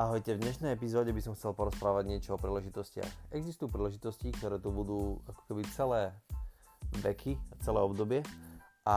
Ahojte, 0.00 0.32
v 0.32 0.48
dnešnej 0.48 0.80
epizóde 0.80 1.12
by 1.12 1.20
som 1.20 1.36
chcel 1.36 1.52
porozprávať 1.52 2.08
niečo 2.08 2.32
o 2.32 2.40
príležitostiach. 2.40 3.36
Existujú 3.36 3.68
príležitosti, 3.68 4.32
ktoré 4.32 4.56
tu 4.56 4.72
budú 4.72 5.20
ako 5.28 5.40
keby 5.44 5.60
celé 5.76 6.16
veky, 7.04 7.36
celé 7.60 7.84
obdobie 7.84 8.24
a 8.88 8.96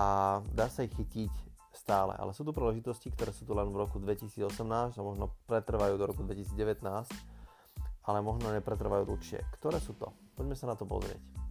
dá 0.55 0.71
sa 0.71 0.87
ich 0.87 0.96
chytiť 0.96 1.28
stále. 1.76 2.15
Ale 2.15 2.31
sú 2.31 2.47
tu 2.47 2.55
príležitosti, 2.55 3.12
ktoré 3.12 3.35
sú 3.35 3.44
tu 3.44 3.51
len 3.51 3.67
v 3.67 3.83
roku 3.83 3.99
2018 3.99 4.47
a 4.96 5.01
možno 5.03 5.35
pretrvajú 5.44 5.99
do 5.99 6.08
roku 6.08 6.24
2019, 6.24 6.87
ale 8.08 8.17
možno 8.24 8.56
nepretrvajú 8.56 9.04
dlhšie. 9.04 9.44
Ktoré 9.60 9.83
sú 9.83 9.99
to? 9.99 10.08
Poďme 10.40 10.56
sa 10.56 10.72
na 10.72 10.79
to 10.79 10.88
pozrieť. 10.88 11.42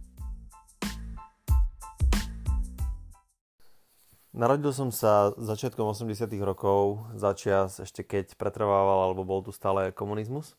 Narodil 4.33 4.73
som 4.73 4.89
sa 4.89 5.29
začiatkom 5.37 5.93
80 5.93 6.25
rokov, 6.41 7.05
začias 7.13 7.77
ešte 7.77 8.01
keď 8.01 8.33
pretrvával 8.33 9.05
alebo 9.13 9.21
bol 9.21 9.45
tu 9.45 9.53
stále 9.53 9.93
komunizmus. 9.93 10.57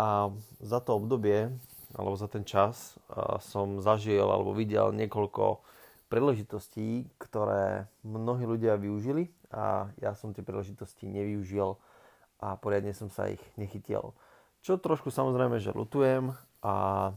A 0.00 0.32
za 0.64 0.80
to 0.80 0.96
obdobie, 0.96 1.52
alebo 1.92 2.16
za 2.16 2.24
ten 2.24 2.40
čas, 2.48 2.96
som 3.44 3.84
zažil 3.84 4.24
alebo 4.24 4.56
videl 4.56 4.96
niekoľko 4.96 5.60
príležitostí, 6.08 7.12
ktoré 7.20 7.84
mnohí 8.00 8.48
ľudia 8.48 8.80
využili 8.80 9.28
a 9.52 9.92
ja 10.00 10.16
som 10.16 10.32
tie 10.32 10.40
príležitosti 10.40 11.04
nevyužil 11.04 11.76
a 12.40 12.56
poriadne 12.56 12.96
som 12.96 13.12
sa 13.12 13.28
ich 13.28 13.44
nechytil. 13.60 14.16
Čo 14.64 14.80
trošku 14.80 15.12
samozrejme, 15.12 15.60
že 15.60 15.76
lutujem 15.76 16.32
a, 16.64 17.12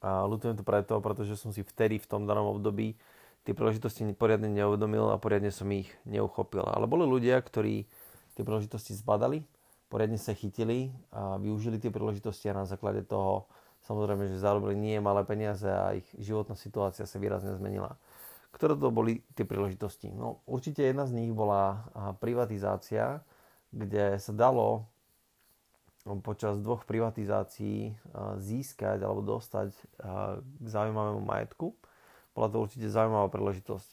a 0.00 0.24
lutujem 0.24 0.56
to 0.56 0.64
preto, 0.64 0.96
pretože 1.04 1.36
som 1.36 1.52
si 1.52 1.60
vtedy 1.60 2.00
v 2.00 2.08
tom 2.08 2.24
danom 2.24 2.56
období 2.56 2.96
tie 3.42 3.54
príležitosti 3.54 4.06
poriadne 4.14 4.46
neuvedomil 4.46 5.10
a 5.10 5.18
poriadne 5.18 5.50
som 5.50 5.66
ich 5.74 5.90
neuchopil. 6.06 6.62
Ale 6.62 6.86
boli 6.86 7.02
ľudia, 7.06 7.42
ktorí 7.42 7.90
tie 8.38 8.42
príležitosti 8.46 8.94
zbadali, 8.94 9.42
poriadne 9.92 10.16
sa 10.16 10.32
chytili 10.32 10.94
a 11.12 11.36
využili 11.36 11.76
tie 11.82 11.92
príležitosti 11.92 12.48
a 12.48 12.62
na 12.62 12.64
základe 12.64 13.04
toho 13.04 13.50
samozrejme, 13.84 14.30
že 14.30 14.38
zarobili 14.38 14.78
nie 14.78 15.02
malé 15.02 15.26
peniaze 15.26 15.66
a 15.66 15.98
ich 15.98 16.06
životná 16.16 16.54
situácia 16.54 17.02
sa 17.02 17.18
výrazne 17.18 17.52
zmenila. 17.58 17.98
Ktoré 18.54 18.78
to 18.78 18.94
boli 18.94 19.26
tie 19.34 19.42
príležitosti? 19.42 20.12
No 20.12 20.40
určite 20.46 20.86
jedna 20.86 21.04
z 21.04 21.18
nich 21.18 21.32
bola 21.34 21.88
privatizácia, 22.22 23.26
kde 23.74 24.20
sa 24.22 24.32
dalo 24.32 24.86
počas 26.22 26.60
dvoch 26.60 26.86
privatizácií 26.86 27.96
získať 28.38 29.02
alebo 29.02 29.24
dostať 29.24 29.72
k 30.36 30.66
zaujímavému 30.66 31.22
majetku 31.26 31.74
bola 32.32 32.48
to 32.48 32.64
určite 32.64 32.88
zaujímavá 32.88 33.28
príležitosť. 33.28 33.88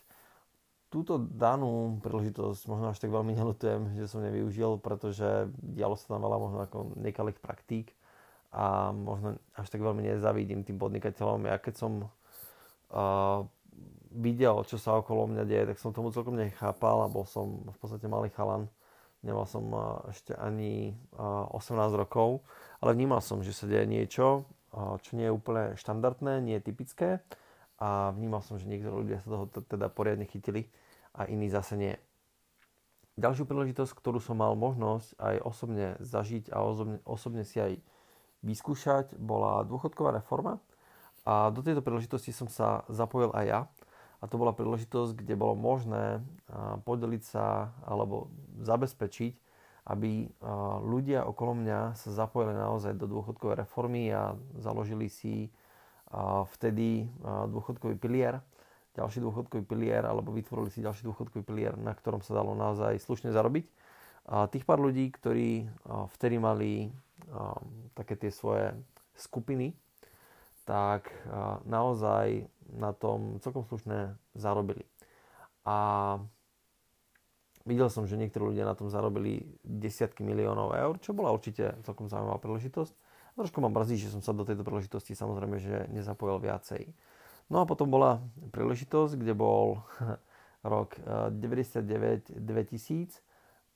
Túto 0.90 1.22
danú 1.22 2.02
príležitosť 2.02 2.66
možno 2.66 2.90
až 2.90 2.98
tak 2.98 3.14
veľmi 3.14 3.38
nelutujem, 3.38 3.94
že 3.94 4.09
som 4.09 4.26
nevyužil, 4.26 4.81
pretože 4.81 5.54
dialo 5.62 5.94
sa 5.94 6.18
tam 6.18 6.26
veľa 6.26 6.38
možno 6.42 6.59
ako 6.66 6.78
nekalých 6.98 7.38
praktík 7.38 7.94
a 8.50 8.90
možno 8.90 9.38
až 9.54 9.68
tak 9.70 9.86
veľmi 9.86 10.02
nezavidím 10.02 10.66
tým 10.66 10.81
podnikateľom. 10.81 11.46
Ja 11.46 11.62
keď 11.62 11.73
som 11.78 12.09
uh, 12.90 13.46
videl, 14.09 14.66
čo 14.66 14.81
sa 14.81 14.98
okolo 14.98 15.30
mňa 15.30 15.44
deje, 15.46 15.64
tak 15.70 15.78
som 15.78 15.94
tomu 15.94 16.09
celkom 16.09 16.34
nechápal 16.34 17.06
a 17.06 17.12
bol 17.14 17.30
som 17.30 17.70
v 17.70 17.78
podstate 17.78 18.09
malý 18.09 18.34
chalan. 18.34 18.66
Nemal 19.22 19.46
som 19.46 19.70
uh, 19.70 20.02
ešte 20.09 20.34
ani 20.34 20.98
uh, 21.14 21.53
18 21.53 21.78
rokov, 21.94 22.42
ale 22.81 22.98
vnímal 22.98 23.22
som, 23.22 23.46
že 23.46 23.53
sa 23.53 23.70
deje 23.70 23.86
niečo, 23.86 24.50
čo 24.74 25.18
nie 25.18 25.26
je 25.26 25.34
úplne 25.34 25.74
štandardné, 25.81 26.46
nie 26.46 26.62
je 26.62 26.68
typické 26.70 27.09
a 27.80 28.11
vnímal 28.11 28.44
som, 28.44 28.59
že 28.59 28.67
niektorí 28.67 29.08
ľudia 29.08 29.23
sa 29.23 29.31
toho 29.31 29.47
teda 29.47 29.88
poriadne 29.88 30.27
chytili 30.27 30.67
a 31.16 31.25
iní 31.25 31.47
zase 31.47 31.80
nie. 31.80 31.95
Ďalšiu 33.16 33.47
príležitosť, 33.47 33.95
ktorú 33.95 34.19
som 34.19 34.39
mal 34.39 34.55
možnosť 34.55 35.16
aj 35.19 35.35
osobne 35.44 35.88
zažiť 36.00 36.52
a 36.52 36.63
osobne, 36.63 37.00
osobne 37.07 37.44
si 37.47 37.59
aj 37.59 37.79
vyskúšať, 38.44 39.19
bola 39.19 39.68
dôchodková 39.68 40.16
reforma 40.16 40.59
a 41.28 41.51
do 41.51 41.59
tejto 41.59 41.84
príležitosti 41.84 42.31
som 42.31 42.47
sa 42.47 42.88
zapojil 42.88 43.35
aj 43.35 43.45
ja 43.47 43.59
a 44.19 44.28
to 44.28 44.39
bola 44.39 44.56
príležitosť, 44.56 45.16
kde 45.19 45.35
bolo 45.35 45.56
možné 45.56 46.23
podeliť 46.84 47.23
sa 47.23 47.75
alebo 47.84 48.31
zabezpečiť, 48.63 49.34
aby 49.91 50.31
ľudia 50.84 51.28
okolo 51.28 51.59
mňa 51.59 52.00
sa 52.00 52.09
zapojili 52.12 52.56
naozaj 52.56 52.95
do 52.95 53.07
dôchodkovej 53.07 53.68
reformy 53.68 54.12
a 54.12 54.39
založili 54.59 55.12
si 55.12 55.51
vtedy 56.58 57.06
dôchodkový 57.24 57.96
pilier, 58.02 58.42
ďalší 58.97 59.22
dôchodkový 59.22 59.64
pilier, 59.64 60.03
alebo 60.03 60.34
vytvorili 60.34 60.74
si 60.74 60.81
ďalší 60.81 61.06
dôchodkový 61.06 61.46
pilier, 61.46 61.78
na 61.78 61.94
ktorom 61.94 62.25
sa 62.25 62.34
dalo 62.36 62.58
naozaj 62.58 62.97
slušne 63.00 63.30
zarobiť. 63.30 63.70
A 64.30 64.50
tých 64.50 64.66
pár 64.66 64.81
ľudí, 64.81 65.09
ktorí 65.14 65.69
vtedy 66.18 66.38
mali 66.42 66.90
také 67.94 68.18
tie 68.18 68.34
svoje 68.34 68.74
skupiny, 69.18 69.74
tak 70.66 71.09
naozaj 71.66 72.46
na 72.69 72.94
tom 72.94 73.42
celkom 73.42 73.66
slušne 73.66 74.14
zarobili. 74.38 74.86
A 75.66 76.18
videl 77.66 77.90
som, 77.90 78.06
že 78.09 78.18
niektorí 78.18 78.53
ľudia 78.53 78.66
na 78.66 78.78
tom 78.78 78.90
zarobili 78.90 79.46
desiatky 79.62 80.25
miliónov 80.25 80.74
eur, 80.74 80.98
čo 81.02 81.14
bola 81.14 81.34
určite 81.34 81.78
celkom 81.86 82.09
zaujímavá 82.09 82.42
príležitosť. 82.42 82.94
Trošku 83.39 83.63
ma 83.63 83.72
mrzí, 83.72 83.95
že 84.03 84.11
som 84.11 84.19
sa 84.19 84.35
do 84.35 84.44
tejto 84.44 84.67
príležitosti 84.67 85.16
samozrejme, 85.16 85.63
že 85.63 85.88
nezapojil 85.95 86.44
viacej. 86.44 86.91
No 87.47 87.63
a 87.63 87.66
potom 87.66 87.88
bola 87.88 88.19
príležitosť, 88.51 89.16
kde 89.16 89.31
bol 89.31 89.79
rok 90.75 91.00
99-2000 91.31 92.35
eh, 92.35 93.07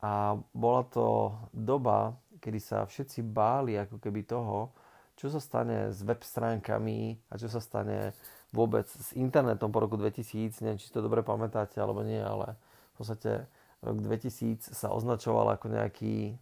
a 0.03 0.35
bola 0.51 0.84
to 0.91 1.31
doba, 1.56 2.19
kedy 2.44 2.59
sa 2.59 2.84
všetci 2.84 3.24
báli 3.24 3.79
ako 3.79 4.03
keby 4.03 4.28
toho, 4.28 4.75
čo 5.16 5.31
sa 5.31 5.40
stane 5.40 5.95
s 5.95 6.03
web 6.03 6.19
stránkami 6.19 7.16
a 7.31 7.40
čo 7.40 7.47
sa 7.47 7.63
stane 7.63 8.12
vôbec 8.51 8.84
s 8.91 9.16
internetom 9.16 9.72
po 9.72 9.80
roku 9.80 9.95
2000. 9.95 10.59
Neviem, 10.59 10.75
či 10.84 10.91
to 10.91 11.00
dobre 11.00 11.24
pamätáte 11.24 11.80
alebo 11.80 12.03
nie, 12.03 12.19
ale 12.19 12.59
v 12.94 12.95
podstate 13.00 13.47
rok 13.80 13.97
2000 14.03 14.75
sa 14.75 14.91
označoval 14.91 15.56
ako 15.56 15.72
nejaký 15.72 16.35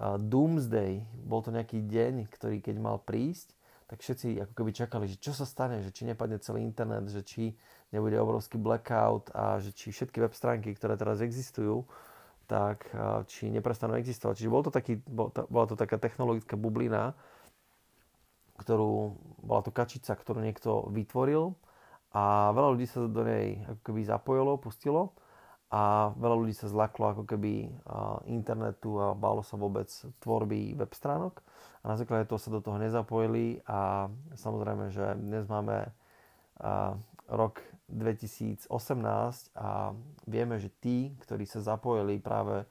Doomsday, 0.00 1.04
bol 1.28 1.44
to 1.44 1.52
nejaký 1.52 1.84
deň, 1.84 2.26
ktorý 2.32 2.64
keď 2.64 2.76
mal 2.80 2.96
prísť, 3.02 3.52
tak 3.92 4.00
všetci 4.00 4.40
ako 4.40 4.52
keby 4.56 4.70
čakali, 4.72 5.04
že 5.04 5.20
čo 5.20 5.36
sa 5.36 5.44
stane, 5.44 5.84
že 5.84 5.92
či 5.92 6.08
nepadne 6.08 6.40
celý 6.40 6.64
internet, 6.64 7.12
že 7.12 7.20
či 7.20 7.52
nebude 7.92 8.16
obrovský 8.16 8.56
blackout 8.56 9.28
a 9.36 9.60
že 9.60 9.76
či 9.76 9.92
všetky 9.92 10.16
web 10.16 10.32
stránky, 10.32 10.72
ktoré 10.72 10.96
teraz 10.96 11.20
existujú, 11.20 11.84
tak 12.48 12.88
či 13.28 13.52
neprestanú 13.52 14.00
existovať. 14.00 14.40
Čiže 14.40 14.48
bol 14.48 14.64
to 14.64 14.72
taký, 14.72 14.96
bola 15.04 15.66
to 15.68 15.76
taká 15.76 16.00
technologická 16.00 16.56
bublina, 16.56 17.12
ktorú, 18.56 19.12
bola 19.44 19.60
to 19.60 19.68
kačica, 19.68 20.16
ktorú 20.16 20.40
niekto 20.40 20.88
vytvoril 20.88 21.52
a 22.16 22.48
veľa 22.56 22.68
ľudí 22.72 22.88
sa 22.88 23.04
do 23.04 23.22
nej 23.28 23.60
ako 23.68 23.80
keby 23.92 24.08
zapojilo, 24.08 24.56
pustilo 24.56 25.12
a 25.72 26.12
veľa 26.20 26.36
ľudí 26.36 26.52
sa 26.52 26.68
zlaklo 26.68 27.16
ako 27.16 27.24
keby 27.24 27.72
internetu 28.28 29.00
a 29.00 29.16
bálo 29.16 29.40
sa 29.40 29.56
vôbec 29.56 29.88
tvorby 30.20 30.76
web 30.76 30.92
stránok 30.92 31.40
a 31.80 31.84
na 31.88 31.96
základe 31.96 32.28
toho 32.28 32.36
sa 32.36 32.52
do 32.52 32.60
toho 32.60 32.76
nezapojili 32.76 33.64
a 33.64 34.12
samozrejme, 34.36 34.92
že 34.92 35.16
dnes 35.16 35.48
máme 35.48 35.88
rok 37.32 37.64
2018 37.88 38.68
a 39.56 39.96
vieme, 40.28 40.60
že 40.60 40.68
tí, 40.76 41.16
ktorí 41.24 41.48
sa 41.48 41.64
zapojili 41.64 42.20
práve 42.20 42.68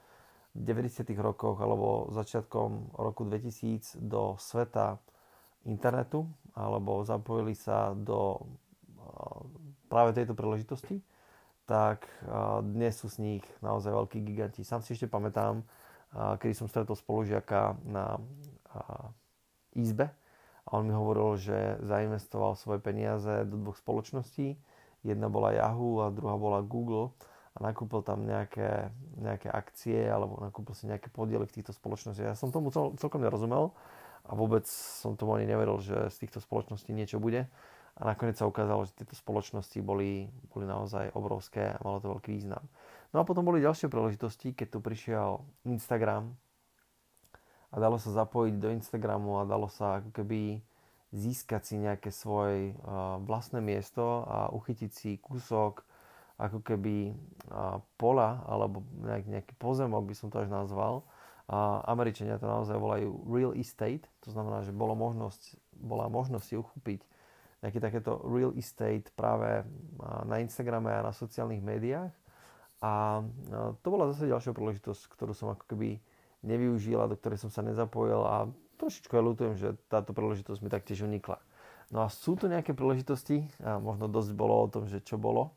v 0.53 0.61
90. 0.61 1.11
rokoch 1.17 1.57
alebo 1.57 2.13
začiatkom 2.13 3.01
roku 3.01 3.25
2000 3.25 3.97
do 3.97 4.37
sveta 4.37 5.01
internetu 5.65 6.29
alebo 6.53 7.01
zapojili 7.01 7.57
sa 7.57 7.97
do 7.97 8.45
práve 9.91 10.15
tejto 10.15 10.37
príležitosti, 10.37 11.03
tak 11.71 12.03
dnes 12.67 12.99
sú 12.99 13.07
z 13.07 13.23
nich 13.23 13.43
naozaj 13.63 13.95
veľkí 13.95 14.19
giganti. 14.27 14.59
Sám 14.67 14.83
si 14.83 14.91
ešte 14.91 15.07
pamätám, 15.07 15.63
kedy 16.11 16.51
som 16.51 16.67
stretol 16.67 16.99
spolužiaka 16.99 17.79
na 17.87 18.19
izbe 19.71 20.11
a 20.67 20.69
on 20.75 20.83
mi 20.83 20.91
hovoril, 20.91 21.39
že 21.39 21.79
zainvestoval 21.79 22.59
svoje 22.59 22.83
peniaze 22.83 23.47
do 23.47 23.55
dvoch 23.55 23.79
spoločností. 23.79 24.59
Jedna 25.07 25.31
bola 25.31 25.55
Yahoo 25.55 26.03
a 26.03 26.11
druhá 26.11 26.35
bola 26.35 26.59
Google 26.59 27.15
a 27.55 27.63
nakúpil 27.63 28.03
tam 28.03 28.27
nejaké, 28.27 28.91
nejaké 29.15 29.47
akcie 29.47 30.11
alebo 30.11 30.43
nakúpil 30.43 30.75
si 30.75 30.91
nejaké 30.91 31.07
podiely 31.07 31.47
v 31.47 31.55
týchto 31.55 31.71
spoločnostiach. 31.71 32.35
Ja 32.35 32.37
som 32.37 32.51
tomu 32.51 32.75
cel, 32.75 32.99
celkom 32.99 33.23
nerozumel 33.23 33.71
a 34.27 34.35
vôbec 34.35 34.67
som 34.67 35.15
tomu 35.15 35.39
ani 35.39 35.47
neveril, 35.47 35.79
že 35.79 36.11
z 36.11 36.27
týchto 36.27 36.43
spoločností 36.43 36.91
niečo 36.91 37.15
bude 37.15 37.47
a 37.99 38.01
nakoniec 38.07 38.39
sa 38.39 38.47
ukázalo, 38.47 38.87
že 38.87 38.95
tieto 38.95 39.15
spoločnosti 39.15 39.77
boli, 39.83 40.31
boli 40.51 40.65
naozaj 40.65 41.11
obrovské 41.15 41.75
a 41.75 41.81
malo 41.83 41.99
to 41.99 42.11
veľký 42.11 42.31
význam. 42.31 42.63
No 43.11 43.21
a 43.21 43.27
potom 43.27 43.43
boli 43.43 43.59
ďalšie 43.59 43.91
príležitosti, 43.91 44.55
keď 44.55 44.67
tu 44.71 44.79
prišiel 44.79 45.43
Instagram 45.67 46.31
a 47.71 47.75
dalo 47.79 47.99
sa 47.99 48.11
zapojiť 48.11 48.55
do 48.55 48.71
Instagramu 48.71 49.43
a 49.43 49.49
dalo 49.49 49.67
sa 49.67 49.99
ako 49.99 50.15
keby 50.23 50.63
získať 51.11 51.61
si 51.67 51.75
nejaké 51.75 52.07
svoje 52.07 52.71
vlastné 53.27 53.59
miesto 53.59 54.23
a 54.23 54.47
uchytiť 54.55 54.91
si 54.91 55.19
kúsok 55.19 55.83
ako 56.39 56.63
keby 56.63 57.11
pola 57.99 58.41
alebo 58.47 58.81
nejak, 59.03 59.27
nejaký 59.27 59.53
pozemok 59.59 60.07
by 60.07 60.15
som 60.15 60.31
to 60.31 60.39
až 60.39 60.49
nazval 60.49 61.03
A 61.51 61.83
Američania 61.91 62.39
to 62.39 62.47
naozaj 62.47 62.79
volajú 62.79 63.27
real 63.27 63.51
estate, 63.59 64.07
to 64.23 64.31
znamená, 64.31 64.63
že 64.63 64.71
bolo 64.71 64.95
možnosť, 64.95 65.59
bola 65.75 66.07
možnosť 66.07 66.45
si 66.47 66.55
uchúpiť 66.55 67.03
nejaké 67.61 67.77
takéto 67.77 68.17
real 68.25 68.51
estate 68.57 69.13
práve 69.13 69.65
na 70.25 70.41
Instagrame 70.41 70.89
a 70.89 71.05
na 71.05 71.13
sociálnych 71.13 71.61
médiách. 71.61 72.13
A 72.81 73.21
to 73.85 73.87
bola 73.93 74.09
zase 74.09 74.25
ďalšia 74.25 74.57
príležitosť, 74.57 75.13
ktorú 75.13 75.37
som 75.37 75.53
ako 75.53 75.69
keby 75.69 76.01
nevyužil 76.41 76.97
a 76.97 77.05
do 77.05 77.13
ktorej 77.13 77.37
som 77.37 77.53
sa 77.53 77.61
nezapojil 77.61 78.21
a 78.25 78.49
trošičku 78.81 79.13
ja 79.13 79.21
ľutujem, 79.21 79.53
že 79.61 79.77
táto 79.85 80.09
príležitosť 80.17 80.59
mi 80.65 80.73
taktiež 80.73 81.05
unikla. 81.05 81.37
No 81.93 82.01
a 82.01 82.09
sú 82.09 82.33
tu 82.33 82.49
nejaké 82.49 82.73
príležitosti, 82.73 83.45
a 83.61 83.77
možno 83.77 84.09
dosť 84.09 84.33
bolo 84.33 84.57
o 84.57 84.71
tom, 84.71 84.89
že 84.89 85.05
čo 85.05 85.21
bolo, 85.21 85.53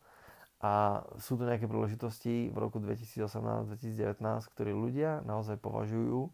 a 0.60 1.04
sú 1.20 1.40
tu 1.40 1.48
nejaké 1.48 1.64
príležitosti 1.64 2.52
v 2.52 2.56
roku 2.56 2.80
2018-2019, 2.80 4.20
ktoré 4.52 4.72
ľudia 4.76 5.24
naozaj 5.24 5.60
považujú 5.60 6.28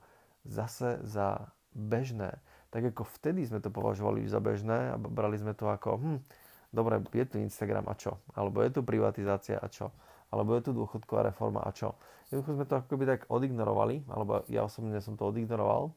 zase 0.46 1.02
za 1.06 1.50
bežné. 1.74 2.38
Tak 2.70 2.94
ako 2.94 3.02
vtedy 3.18 3.42
sme 3.46 3.58
to 3.58 3.70
považovali 3.70 4.22
za 4.30 4.38
bežné 4.38 4.94
a 4.94 4.96
brali 4.96 5.34
sme 5.38 5.58
to 5.58 5.66
ako, 5.66 5.98
hm, 5.98 6.18
dobre, 6.70 7.02
je 7.10 7.26
tu 7.26 7.36
Instagram 7.42 7.90
a 7.90 7.94
čo? 7.98 8.22
Alebo 8.34 8.62
je 8.62 8.70
tu 8.70 8.80
privatizácia 8.86 9.58
a 9.58 9.66
čo? 9.66 9.90
Alebo 10.30 10.54
je 10.54 10.62
tu 10.62 10.70
dôchodková 10.70 11.26
reforma 11.26 11.66
a 11.66 11.74
čo? 11.74 11.98
Jednoducho 12.30 12.54
sme 12.54 12.66
to 12.70 12.78
ako 12.78 12.86
keby 12.94 13.04
tak 13.10 13.20
odignorovali, 13.26 14.06
alebo 14.06 14.46
ja 14.46 14.62
osobne 14.62 15.02
som 15.02 15.18
to 15.18 15.26
odignoroval, 15.26 15.90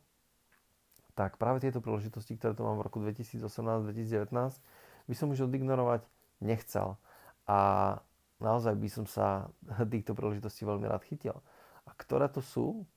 tak 1.14 1.38
práve 1.38 1.62
tieto 1.62 1.78
príležitosti, 1.78 2.34
ktoré 2.34 2.58
tu 2.58 2.66
mám 2.66 2.82
v 2.82 2.90
roku 2.90 2.98
2018-2019, 3.06 4.34
by 5.06 5.14
som 5.14 5.30
už 5.30 5.46
odignorovať 5.46 6.02
nechcel. 6.42 6.98
A 7.46 7.58
naozaj 8.42 8.74
by 8.74 8.90
som 8.90 9.06
sa 9.06 9.54
týchto 9.94 10.18
príležitostí 10.18 10.66
veľmi 10.66 10.90
rád 10.90 11.06
chytil. 11.06 11.38
A 11.86 11.94
ktoré 11.94 12.26
to 12.34 12.42
sú? 12.42 12.90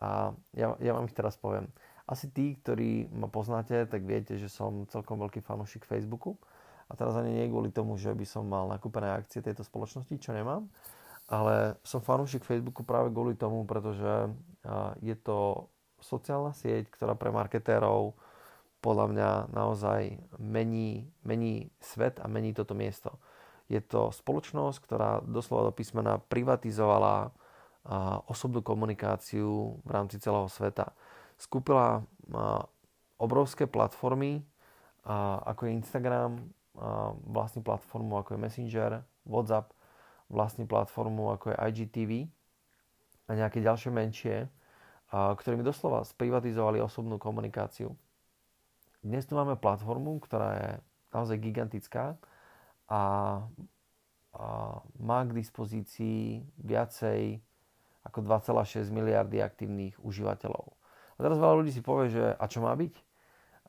A 0.00 0.32
ja, 0.56 0.78
ja 0.80 0.92
vám 0.96 1.04
ich 1.04 1.16
teraz 1.16 1.36
poviem. 1.36 1.68
Asi 2.08 2.32
tí, 2.32 2.56
ktorí 2.56 3.12
ma 3.12 3.28
poznáte, 3.28 3.84
tak 3.84 4.00
viete, 4.08 4.40
že 4.40 4.48
som 4.48 4.88
celkom 4.88 5.20
veľký 5.20 5.44
fanúšik 5.44 5.84
Facebooku. 5.84 6.40
A 6.88 6.96
teraz 6.96 7.12
ani 7.20 7.36
nie 7.36 7.52
kvôli 7.52 7.68
tomu, 7.68 8.00
že 8.00 8.16
by 8.16 8.24
som 8.24 8.48
mal 8.48 8.64
nakúpené 8.64 9.12
akcie 9.12 9.44
tejto 9.44 9.60
spoločnosti, 9.60 10.16
čo 10.16 10.32
nemám. 10.32 10.64
Ale 11.28 11.76
som 11.84 12.00
fanúšik 12.00 12.48
Facebooku 12.48 12.80
práve 12.80 13.12
kvôli 13.12 13.36
tomu, 13.36 13.68
pretože 13.68 14.32
je 15.04 15.12
to 15.20 15.68
sociálna 16.00 16.56
sieť, 16.56 16.88
ktorá 16.88 17.12
pre 17.12 17.28
marketérov 17.28 18.16
podľa 18.80 19.06
mňa 19.12 19.30
naozaj 19.52 20.16
mení, 20.40 21.12
mení 21.28 21.68
svet 21.82 22.24
a 22.24 22.26
mení 22.30 22.56
toto 22.56 22.72
miesto. 22.72 23.20
Je 23.68 23.84
to 23.84 24.08
spoločnosť, 24.08 24.78
ktorá 24.80 25.20
doslova 25.20 25.68
do 25.68 25.76
písmena 25.76 26.16
privatizovala 26.16 27.36
osobnú 28.24 28.64
komunikáciu 28.64 29.84
v 29.84 29.90
rámci 29.92 30.16
celého 30.16 30.48
sveta. 30.48 30.96
Skúpila 31.38 32.02
obrovské 33.16 33.70
platformy, 33.70 34.42
ako 35.46 35.70
je 35.70 35.76
Instagram, 35.78 36.50
vlastní 37.26 37.62
platformu 37.62 38.18
ako 38.18 38.34
je 38.34 38.42
Messenger, 38.42 38.90
WhatsApp, 39.26 39.70
vlastní 40.28 40.66
platformu 40.66 41.30
ako 41.32 41.54
je 41.54 41.56
IGTV 41.56 42.12
a 43.28 43.30
nejaké 43.34 43.62
ďalšie 43.64 43.90
menšie, 43.90 44.36
ktorými 45.10 45.64
doslova 45.64 46.04
sprivatizovali 46.04 46.82
osobnú 46.84 47.16
komunikáciu. 47.16 47.96
Dnes 49.00 49.24
tu 49.24 49.38
máme 49.38 49.56
platformu, 49.56 50.18
ktorá 50.20 50.50
je 50.58 50.70
naozaj 51.14 51.38
gigantická, 51.40 52.18
a, 52.88 52.92
a 52.92 53.00
má 54.96 55.18
k 55.28 55.36
dispozícii 55.36 56.40
viacej 56.60 57.40
ako 58.04 58.18
2,6 58.24 58.88
miliardy 58.88 59.44
aktívnych 59.44 59.96
užívateľov. 60.00 60.77
A 61.18 61.26
teraz 61.26 61.36
veľa 61.36 61.58
ľudí 61.58 61.74
si 61.74 61.82
povie, 61.82 62.14
že 62.14 62.22
a 62.22 62.44
čo 62.46 62.62
má 62.62 62.70
byť? 62.78 62.94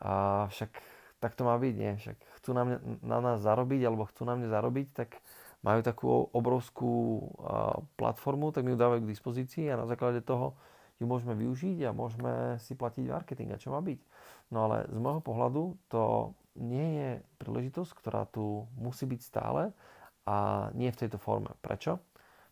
A 0.05 0.45
však 0.53 0.71
tak 1.19 1.35
to 1.35 1.43
má 1.43 1.57
byť, 1.59 1.73
nie? 1.75 1.91
Však 1.99 2.17
chcú 2.39 2.49
na, 2.55 2.63
mňa, 2.63 2.77
na 3.03 3.19
nás 3.19 3.43
zarobiť, 3.43 3.81
alebo 3.83 4.07
chcú 4.07 4.23
na 4.23 4.39
mne 4.39 4.47
zarobiť, 4.47 4.87
tak 4.95 5.19
majú 5.59 5.83
takú 5.83 6.07
obrovskú 6.31 7.25
platformu, 7.99 8.55
tak 8.55 8.63
mi 8.63 8.71
ju 8.71 8.79
dávajú 8.79 9.03
k 9.03 9.11
dispozícii 9.11 9.65
a 9.67 9.75
na 9.75 9.83
základe 9.89 10.23
toho 10.23 10.55
ju 10.99 11.07
môžeme 11.07 11.35
využiť 11.35 11.83
a 11.87 11.95
môžeme 11.95 12.55
si 12.63 12.75
platiť 12.75 13.11
marketing. 13.11 13.51
A 13.51 13.59
čo 13.59 13.75
má 13.75 13.83
byť? 13.83 13.99
No 14.55 14.71
ale 14.71 14.87
z 14.87 14.97
môjho 14.99 15.19
pohľadu 15.19 15.75
to 15.91 16.31
nie 16.59 16.87
je 16.95 17.09
príležitosť, 17.43 17.91
ktorá 17.91 18.23
tu 18.31 18.67
musí 18.79 19.03
byť 19.03 19.19
stále 19.19 19.75
a 20.23 20.69
nie 20.75 20.91
v 20.91 20.99
tejto 20.99 21.19
forme. 21.19 21.51
Prečo? 21.59 21.99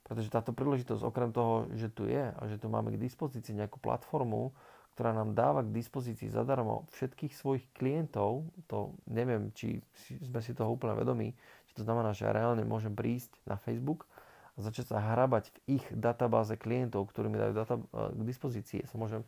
Pretože 0.07 0.31
táto 0.31 0.55
príležitosť, 0.55 1.03
okrem 1.03 1.35
toho, 1.35 1.67
že 1.75 1.91
tu 1.91 2.07
je 2.07 2.31
a 2.31 2.41
že 2.47 2.55
tu 2.59 2.71
máme 2.71 2.95
k 2.95 3.01
dispozícii 3.03 3.55
nejakú 3.55 3.79
platformu, 3.83 4.55
ktorá 4.97 5.13
nám 5.13 5.37
dáva 5.37 5.61
k 5.61 5.69
dispozícii 5.77 6.33
zadarmo 6.33 6.89
všetkých 6.89 7.37
svojich 7.37 7.69
klientov, 7.77 8.49
to 8.65 8.97
neviem, 9.05 9.53
či 9.53 9.77
sme 10.25 10.41
si 10.41 10.57
toho 10.57 10.73
úplne 10.73 10.97
vedomí, 10.97 11.37
či 11.69 11.73
to 11.77 11.85
znamená, 11.85 12.17
že 12.17 12.25
ja 12.25 12.33
reálne 12.33 12.65
môžem 12.65 12.97
prísť 12.97 13.29
na 13.45 13.61
Facebook 13.61 14.09
a 14.57 14.65
začať 14.65 14.89
sa 14.89 14.97
hrabať 14.97 15.53
v 15.53 15.77
ich 15.77 15.85
databáze 15.93 16.57
klientov, 16.57 17.13
ktorí 17.13 17.29
mi 17.29 17.37
dajú 17.37 17.53
data 17.53 17.77
k 17.93 18.21
dispozícii. 18.25 18.81
Ja 18.81 18.89
sa 18.89 18.97
môžem 18.97 19.21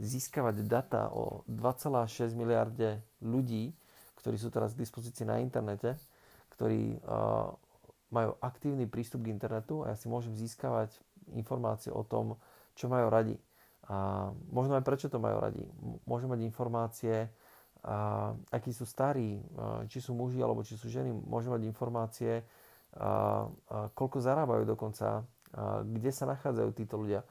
získavať 0.00 0.64
data 0.64 1.12
o 1.12 1.44
2,6 1.52 2.32
miliarde 2.32 3.04
ľudí, 3.20 3.76
ktorí 4.16 4.40
sú 4.40 4.48
teraz 4.48 4.72
k 4.72 4.88
dispozícii 4.88 5.28
na 5.28 5.44
internete, 5.44 6.00
ktorí 6.56 6.96
uh, 7.04 7.52
majú 8.08 8.40
aktívny 8.40 8.88
prístup 8.88 9.28
k 9.28 9.36
internetu 9.36 9.84
a 9.84 9.92
ja 9.92 9.96
si 10.00 10.08
môžem 10.08 10.32
získavať 10.32 10.96
informácie 11.36 11.92
o 11.92 12.00
tom, 12.00 12.40
čo 12.72 12.88
majú 12.88 13.12
radi. 13.12 13.36
A 13.90 14.30
možno 14.54 14.78
aj 14.78 14.86
prečo 14.86 15.10
to 15.10 15.18
majú 15.18 15.42
radi. 15.42 15.66
Môžem 16.06 16.30
mať 16.30 16.46
informácie, 16.46 17.26
a, 17.82 18.30
akí 18.54 18.70
sú 18.70 18.86
starí, 18.86 19.42
a, 19.58 19.82
či 19.90 19.98
sú 19.98 20.14
muži 20.14 20.38
alebo 20.38 20.62
či 20.62 20.78
sú 20.78 20.86
ženy. 20.86 21.10
Môžem 21.10 21.50
mať 21.50 21.66
informácie, 21.66 22.32
a, 22.94 23.50
a, 23.66 23.90
koľko 23.90 24.22
zarábajú 24.22 24.62
dokonca, 24.62 25.26
a, 25.50 25.82
kde 25.82 26.10
sa 26.14 26.30
nachádzajú 26.30 26.70
títo 26.70 27.02
ľudia. 27.02 27.26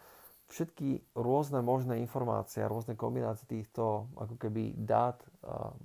Všetky 0.50 1.16
rôzne 1.16 1.62
možné 1.62 2.02
informácie 2.02 2.66
a 2.66 2.68
rôzne 2.68 2.98
kombinácie 2.98 3.46
týchto 3.46 4.10
ako 4.18 4.34
keby 4.42 4.74
dát 4.82 5.22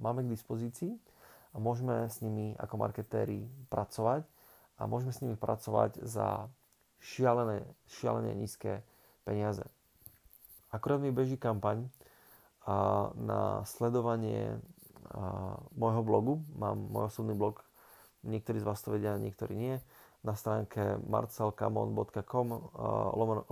máme 0.00 0.24
k 0.24 0.32
dispozícii 0.32 0.96
a 1.52 1.60
môžeme 1.60 2.08
s 2.08 2.24
nimi 2.24 2.56
ako 2.56 2.80
marketéri 2.80 3.44
pracovať 3.68 4.24
a 4.80 4.88
môžeme 4.88 5.12
s 5.12 5.20
nimi 5.20 5.36
pracovať 5.36 6.00
za 6.08 6.48
šialené, 6.96 7.60
šialené 7.92 8.32
nízke 8.32 8.80
peniaze. 9.28 9.68
Akurát 10.74 10.98
mi 10.98 11.14
beží 11.14 11.38
kampaň 11.38 11.86
na 13.14 13.62
sledovanie 13.62 14.58
môjho 15.78 16.02
blogu. 16.02 16.42
Mám 16.58 16.90
môj 16.90 17.14
osobný 17.14 17.38
blog, 17.38 17.62
niektorí 18.26 18.58
z 18.58 18.66
vás 18.66 18.82
to 18.82 18.90
vedia, 18.90 19.14
niektorí 19.14 19.54
nie 19.54 19.78
na 20.26 20.34
stránke 20.34 20.98
marcelkamon.com 21.06 22.48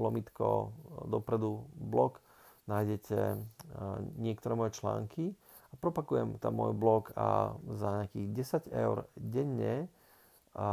lomitko 0.01 0.73
dopredu 1.07 1.69
blog 1.77 2.19
nájdete 2.67 3.37
niektoré 4.17 4.53
moje 4.55 4.79
články 4.79 5.37
a 5.73 5.75
propagujem 5.77 6.39
tam 6.39 6.57
môj 6.63 6.73
blog 6.73 7.13
a 7.19 7.53
za 7.77 8.03
nejakých 8.03 8.27
10 8.73 8.73
eur 8.73 9.05
denne 9.19 9.93
a 10.57 10.67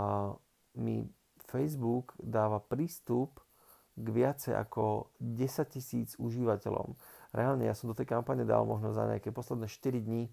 mi 0.77 1.03
Facebook 1.49 2.13
dáva 2.21 2.61
prístup 2.61 3.41
k 3.99 4.07
viacej 4.07 4.55
ako 4.55 5.11
10 5.19 5.75
tisíc 5.75 6.15
užívateľom. 6.15 6.95
Reálne 7.35 7.67
ja 7.67 7.75
som 7.75 7.91
do 7.91 7.95
tej 7.97 8.07
kampane 8.07 8.47
dal 8.47 8.63
možno 8.63 8.95
za 8.95 9.03
nejaké 9.05 9.29
posledné 9.35 9.67
4 9.67 9.99
dní 9.99 10.31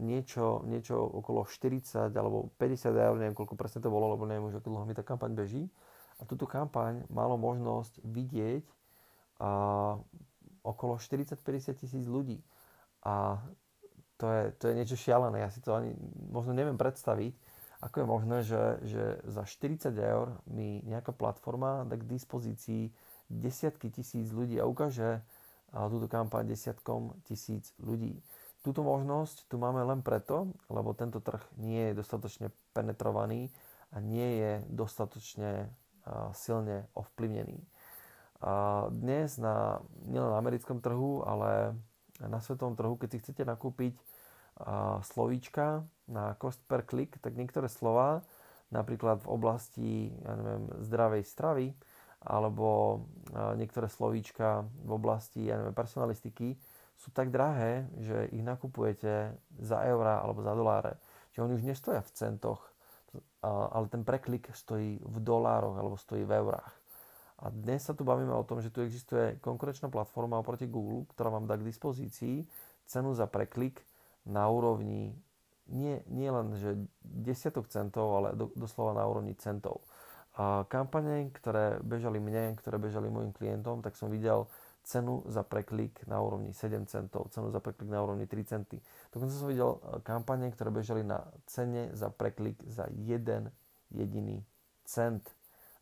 niečo, 0.00 0.64
niečo 0.64 0.96
okolo 0.96 1.44
40 1.44 2.16
alebo 2.16 2.48
50 2.56 2.96
eur, 2.96 3.14
neviem 3.20 3.36
koľko 3.36 3.60
presne 3.60 3.84
to 3.84 3.92
bolo, 3.92 4.16
lebo 4.16 4.24
neviem 4.24 4.48
už, 4.48 4.64
ako 4.64 4.72
dlho 4.72 4.88
mi 4.88 4.96
tá 4.96 5.04
kampaň 5.04 5.36
beží. 5.36 5.68
A 6.16 6.24
túto 6.24 6.48
kampaň 6.48 7.04
malo 7.12 7.36
možnosť 7.36 8.00
vidieť 8.06 8.64
a, 9.42 10.00
okolo 10.64 10.96
40-50 10.96 11.76
tisíc 11.76 12.04
ľudí. 12.08 12.40
A 13.04 13.36
to 14.16 14.32
je, 14.32 14.42
to 14.56 14.64
je 14.72 14.78
niečo 14.80 14.96
šialené. 14.96 15.44
Ja 15.44 15.52
si 15.52 15.60
to 15.60 15.76
ani 15.76 15.92
možno 16.32 16.56
neviem 16.56 16.80
predstaviť, 16.80 17.36
ako 17.84 17.96
je 18.00 18.06
možné, 18.08 18.36
že, 18.48 18.62
že 18.88 19.04
za 19.28 19.44
40 19.44 19.92
eur 19.92 20.40
mi 20.48 20.80
nejaká 20.88 21.12
platforma 21.12 21.84
dá 21.84 22.00
k 22.00 22.08
dispozícii 22.08 22.88
desiatky 23.28 23.92
tisíc 23.92 24.32
ľudí 24.32 24.56
a 24.56 24.64
ukáže 24.64 25.20
túto 25.92 26.08
kampaň 26.08 26.48
desiatkom 26.48 27.12
tisíc 27.28 27.76
ľudí. 27.82 28.16
Túto 28.64 28.80
možnosť 28.80 29.44
tu 29.52 29.60
máme 29.60 29.84
len 29.84 30.00
preto, 30.00 30.48
lebo 30.72 30.96
tento 30.96 31.20
trh 31.20 31.44
nie 31.60 31.92
je 31.92 32.00
dostatočne 32.00 32.48
penetrovaný 32.72 33.52
a 33.92 34.00
nie 34.00 34.40
je 34.40 34.52
dostatočne 34.72 35.68
silne 36.32 36.88
ovplyvnený. 36.96 37.60
Dnes 38.92 39.36
na 39.36 39.84
nielen 40.08 40.32
na 40.32 40.40
americkom 40.40 40.80
trhu, 40.80 41.20
ale 41.24 41.76
na 42.20 42.40
svetovom 42.40 42.76
trhu, 42.76 42.96
keď 42.96 43.08
si 43.12 43.20
chcete 43.20 43.44
nakúpiť 43.44 43.92
slovíčka 45.02 45.82
na 46.06 46.38
cost 46.38 46.62
per 46.68 46.86
click, 46.86 47.18
tak 47.18 47.34
niektoré 47.34 47.66
slova, 47.66 48.22
napríklad 48.70 49.22
v 49.24 49.28
oblasti 49.30 49.90
ja 50.10 50.32
neviem, 50.38 50.64
zdravej 50.82 51.22
stravy, 51.26 51.68
alebo 52.24 53.02
niektoré 53.58 53.90
slovíčka 53.90 54.64
v 54.86 54.90
oblasti 54.96 55.50
ja 55.50 55.60
neviem, 55.60 55.76
personalistiky 55.76 56.56
sú 56.94 57.10
tak 57.10 57.34
drahé, 57.34 57.90
že 58.00 58.30
ich 58.32 58.40
nakupujete 58.40 59.34
za 59.60 59.78
eurá 59.84 60.22
alebo 60.22 60.40
za 60.40 60.54
doláre. 60.54 60.96
Že 61.34 61.50
oni 61.50 61.52
už 61.58 61.64
nestoja 61.66 62.00
v 62.00 62.14
centoch, 62.14 62.62
ale 63.44 63.90
ten 63.90 64.06
preklik 64.06 64.48
stojí 64.54 65.02
v 65.02 65.16
dolároch 65.20 65.76
alebo 65.76 65.98
stojí 65.98 66.22
v 66.24 66.38
eurách. 66.40 66.72
A 67.44 67.50
dnes 67.50 67.84
sa 67.84 67.92
tu 67.92 68.06
bavíme 68.06 68.32
o 68.32 68.46
tom, 68.46 68.62
že 68.62 68.70
tu 68.70 68.80
existuje 68.80 69.36
konkurenčná 69.42 69.90
platforma 69.90 70.38
oproti 70.40 70.70
Google, 70.70 71.04
ktorá 71.12 71.28
vám 71.28 71.44
dá 71.44 71.58
k 71.58 71.66
dispozícii 71.66 72.46
cenu 72.86 73.12
za 73.12 73.26
preklik 73.26 73.82
na 74.24 74.48
úrovni 74.48 75.12
nie, 75.68 76.04
nie 76.12 76.28
len 76.28 76.52
že 76.60 76.76
desiatok 77.00 77.72
centov, 77.72 78.12
ale 78.20 78.36
do, 78.36 78.52
doslova 78.52 78.92
na 78.92 79.04
úrovni 79.08 79.32
centov. 79.40 79.80
A 80.34 80.66
kampane, 80.66 81.30
ktoré 81.30 81.78
bežali 81.80 82.18
mne, 82.18 82.58
ktoré 82.58 82.76
bežali 82.76 83.08
mojim 83.08 83.30
klientom, 83.30 83.80
tak 83.80 83.94
som 83.94 84.10
videl 84.10 84.50
cenu 84.84 85.24
za 85.24 85.40
preklik 85.40 85.96
na 86.04 86.20
úrovni 86.20 86.52
7 86.52 86.84
centov, 86.84 87.32
cenu 87.32 87.48
za 87.48 87.62
preklik 87.64 87.88
na 87.88 88.04
úrovni 88.04 88.28
3 88.28 88.44
centy. 88.44 88.76
Dokonca 89.08 89.32
som 89.32 89.48
videl 89.48 89.80
e, 89.80 90.04
kampane, 90.04 90.52
ktoré 90.52 90.68
bežali 90.68 91.00
na 91.00 91.24
cene 91.48 91.88
za 91.96 92.12
preklik 92.12 92.60
za 92.68 92.84
jeden 92.92 93.48
jediný 93.88 94.44
cent. 94.84 95.24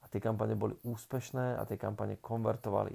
A 0.02 0.06
tie 0.06 0.22
kampane 0.22 0.54
boli 0.54 0.78
úspešné 0.87 1.58
a 1.58 1.66
tie 1.66 1.75
kampane 1.75 2.22
konvertovali. 2.22 2.94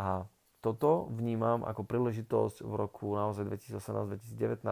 A 0.00 0.24
toto 0.64 1.12
vnímam 1.12 1.60
ako 1.60 1.84
príležitosť 1.84 2.64
v 2.64 2.72
roku 2.72 3.12
naozaj 3.12 3.44
2018-2019, 3.44 4.64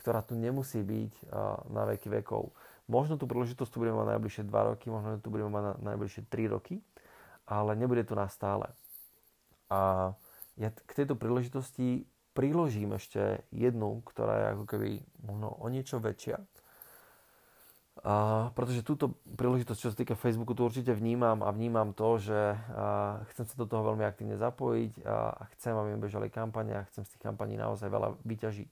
ktorá 0.00 0.24
tu 0.24 0.40
nemusí 0.40 0.80
byť 0.80 1.28
na 1.68 1.84
veky 1.84 2.08
vekov. 2.08 2.56
Možno 2.88 3.20
tú 3.20 3.28
príležitosť 3.28 3.68
tu 3.68 3.84
budeme 3.84 4.00
mať 4.00 4.16
najbližšie 4.16 4.48
2 4.48 4.70
roky, 4.72 4.88
možno 4.88 5.20
tu 5.20 5.28
budeme 5.28 5.52
mať 5.52 5.62
na 5.62 5.92
najbližšie 5.92 6.24
3 6.24 6.56
roky, 6.56 6.80
ale 7.44 7.76
nebude 7.76 8.00
tu 8.08 8.16
na 8.16 8.32
stále. 8.32 8.72
A 9.68 10.10
ja 10.56 10.72
k 10.72 10.90
tejto 10.96 11.20
príležitosti 11.20 12.08
priložím 12.32 12.96
ešte 12.96 13.44
jednu, 13.52 14.00
ktorá 14.08 14.34
je 14.34 14.46
ako 14.56 14.64
keby 14.64 14.90
možno 15.20 15.52
o 15.60 15.66
niečo 15.68 16.00
väčšia. 16.00 16.40
A, 18.00 18.48
pretože 18.56 18.80
túto 18.80 19.20
príležitosť, 19.36 19.80
čo 19.80 19.90
sa 19.92 19.96
týka 19.96 20.16
Facebooku, 20.16 20.56
tu 20.56 20.64
určite 20.64 20.96
vnímam 20.96 21.44
a 21.44 21.52
vnímam 21.52 21.92
to, 21.92 22.16
že 22.16 22.56
a, 22.72 23.20
chcem 23.32 23.44
sa 23.44 23.54
do 23.60 23.68
toho 23.68 23.92
veľmi 23.92 24.04
aktívne 24.08 24.40
zapojiť 24.40 25.04
a, 25.04 25.36
a 25.36 25.42
chcem, 25.52 25.76
aby 25.76 25.92
mi 25.92 26.00
bežali 26.00 26.32
kampane 26.32 26.80
a 26.80 26.86
chcem 26.88 27.04
z 27.04 27.12
tých 27.12 27.22
kampaní 27.28 27.60
naozaj 27.60 27.92
veľa 27.92 28.16
vyťažiť. 28.24 28.68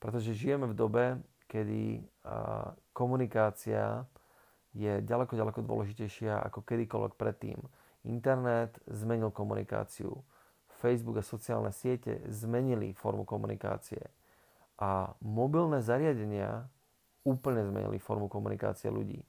Pretože 0.00 0.32
žijeme 0.32 0.64
v 0.64 0.78
dobe, 0.78 1.04
kedy 1.44 2.00
komunikácia 2.94 4.06
je 4.72 5.02
ďaleko, 5.02 5.34
ďaleko 5.34 5.66
dôležitejšia 5.66 6.40
ako 6.46 6.62
kedykoľvek 6.62 7.18
predtým. 7.18 7.58
Internet 8.06 8.78
zmenil 8.88 9.34
komunikáciu. 9.34 10.24
Facebook 10.80 11.20
a 11.20 11.26
sociálne 11.26 11.74
siete 11.74 12.24
zmenili 12.32 12.96
formu 12.96 13.28
komunikácie. 13.28 14.00
A 14.80 15.12
mobilné 15.20 15.84
zariadenia 15.84 16.70
úplne 17.24 17.64
zmenili 17.66 18.00
formu 18.00 18.26
komunikácie 18.26 18.88
ľudí. 18.88 19.20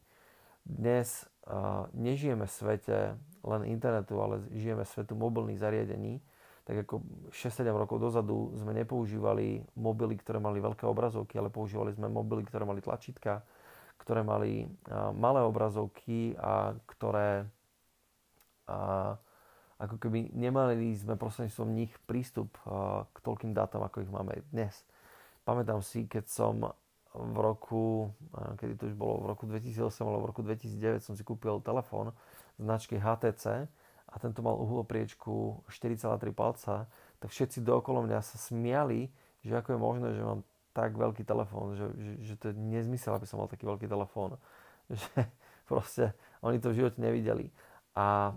Dnes 0.61 1.25
uh, 1.49 1.89
nežijeme 1.97 2.45
v 2.45 2.53
svete 2.53 2.97
len 3.41 3.61
internetu, 3.65 4.21
ale 4.21 4.45
žijeme 4.53 4.85
v 4.85 4.93
svetu 4.93 5.17
mobilných 5.17 5.57
zariadení, 5.57 6.21
tak 6.61 6.85
ako 6.85 7.01
6-7 7.33 7.73
rokov 7.73 7.97
dozadu 7.97 8.53
sme 8.53 8.71
nepoužívali 8.77 9.65
mobily, 9.81 10.13
ktoré 10.21 10.37
mali 10.37 10.61
veľké 10.61 10.85
obrazovky, 10.85 11.41
ale 11.41 11.49
používali 11.49 11.89
sme 11.89 12.05
mobily, 12.05 12.45
ktoré 12.45 12.63
mali 12.69 12.85
tlačítka, 12.85 13.41
ktoré 13.97 14.21
mali 14.21 14.69
malé 15.17 15.41
obrazovky 15.41 16.37
a 16.37 16.77
ktoré 16.85 17.49
a, 18.69 19.17
ako 19.81 19.97
keby 19.97 20.29
nemali 20.37 20.93
sme 20.93 21.17
prostredníctvom 21.17 21.69
nich 21.73 21.91
prístup 22.05 22.53
k 23.09 23.17
toľkým 23.25 23.57
dátam, 23.57 23.81
ako 23.81 24.05
ich 24.05 24.13
máme 24.13 24.45
dnes. 24.53 24.85
Pamätám 25.41 25.81
si, 25.81 26.05
keď 26.05 26.29
som 26.29 26.61
v 27.11 27.37
roku, 27.43 28.11
kedy 28.55 28.73
to 28.79 28.83
už 28.91 28.95
bolo, 28.95 29.23
v 29.23 29.27
roku 29.35 29.43
2008 29.47 30.07
alebo 30.07 30.23
v 30.23 30.29
roku 30.31 30.41
2009 30.47 31.03
som 31.03 31.13
si 31.15 31.23
kúpil 31.27 31.59
telefón 31.59 32.15
značky 32.55 32.95
HTC, 32.95 33.67
a 34.11 34.15
tento 34.19 34.43
mal 34.43 34.59
uhlopriečku 34.59 35.63
4,3 35.71 36.35
palca, 36.35 36.91
tak 37.23 37.29
všetci 37.31 37.63
dookolo 37.63 38.03
mňa 38.03 38.19
sa 38.19 38.35
smiali, 38.35 39.07
že 39.39 39.55
ako 39.55 39.69
je 39.71 39.79
možné, 39.79 40.07
že 40.11 40.23
mám 40.23 40.43
tak 40.75 40.99
veľký 40.99 41.23
telefón, 41.23 41.79
že, 41.79 41.87
že, 41.95 42.11
že 42.31 42.33
to 42.35 42.51
je 42.51 42.55
nezmysel, 42.59 43.15
aby 43.15 43.27
som 43.27 43.39
mal 43.39 43.47
taký 43.47 43.63
veľký 43.63 43.87
telefón. 43.87 44.35
Že 44.91 45.23
proste 45.71 46.11
oni 46.43 46.59
to 46.59 46.75
v 46.75 46.83
živote 46.83 46.99
nevideli. 46.99 47.47
A, 47.95 48.35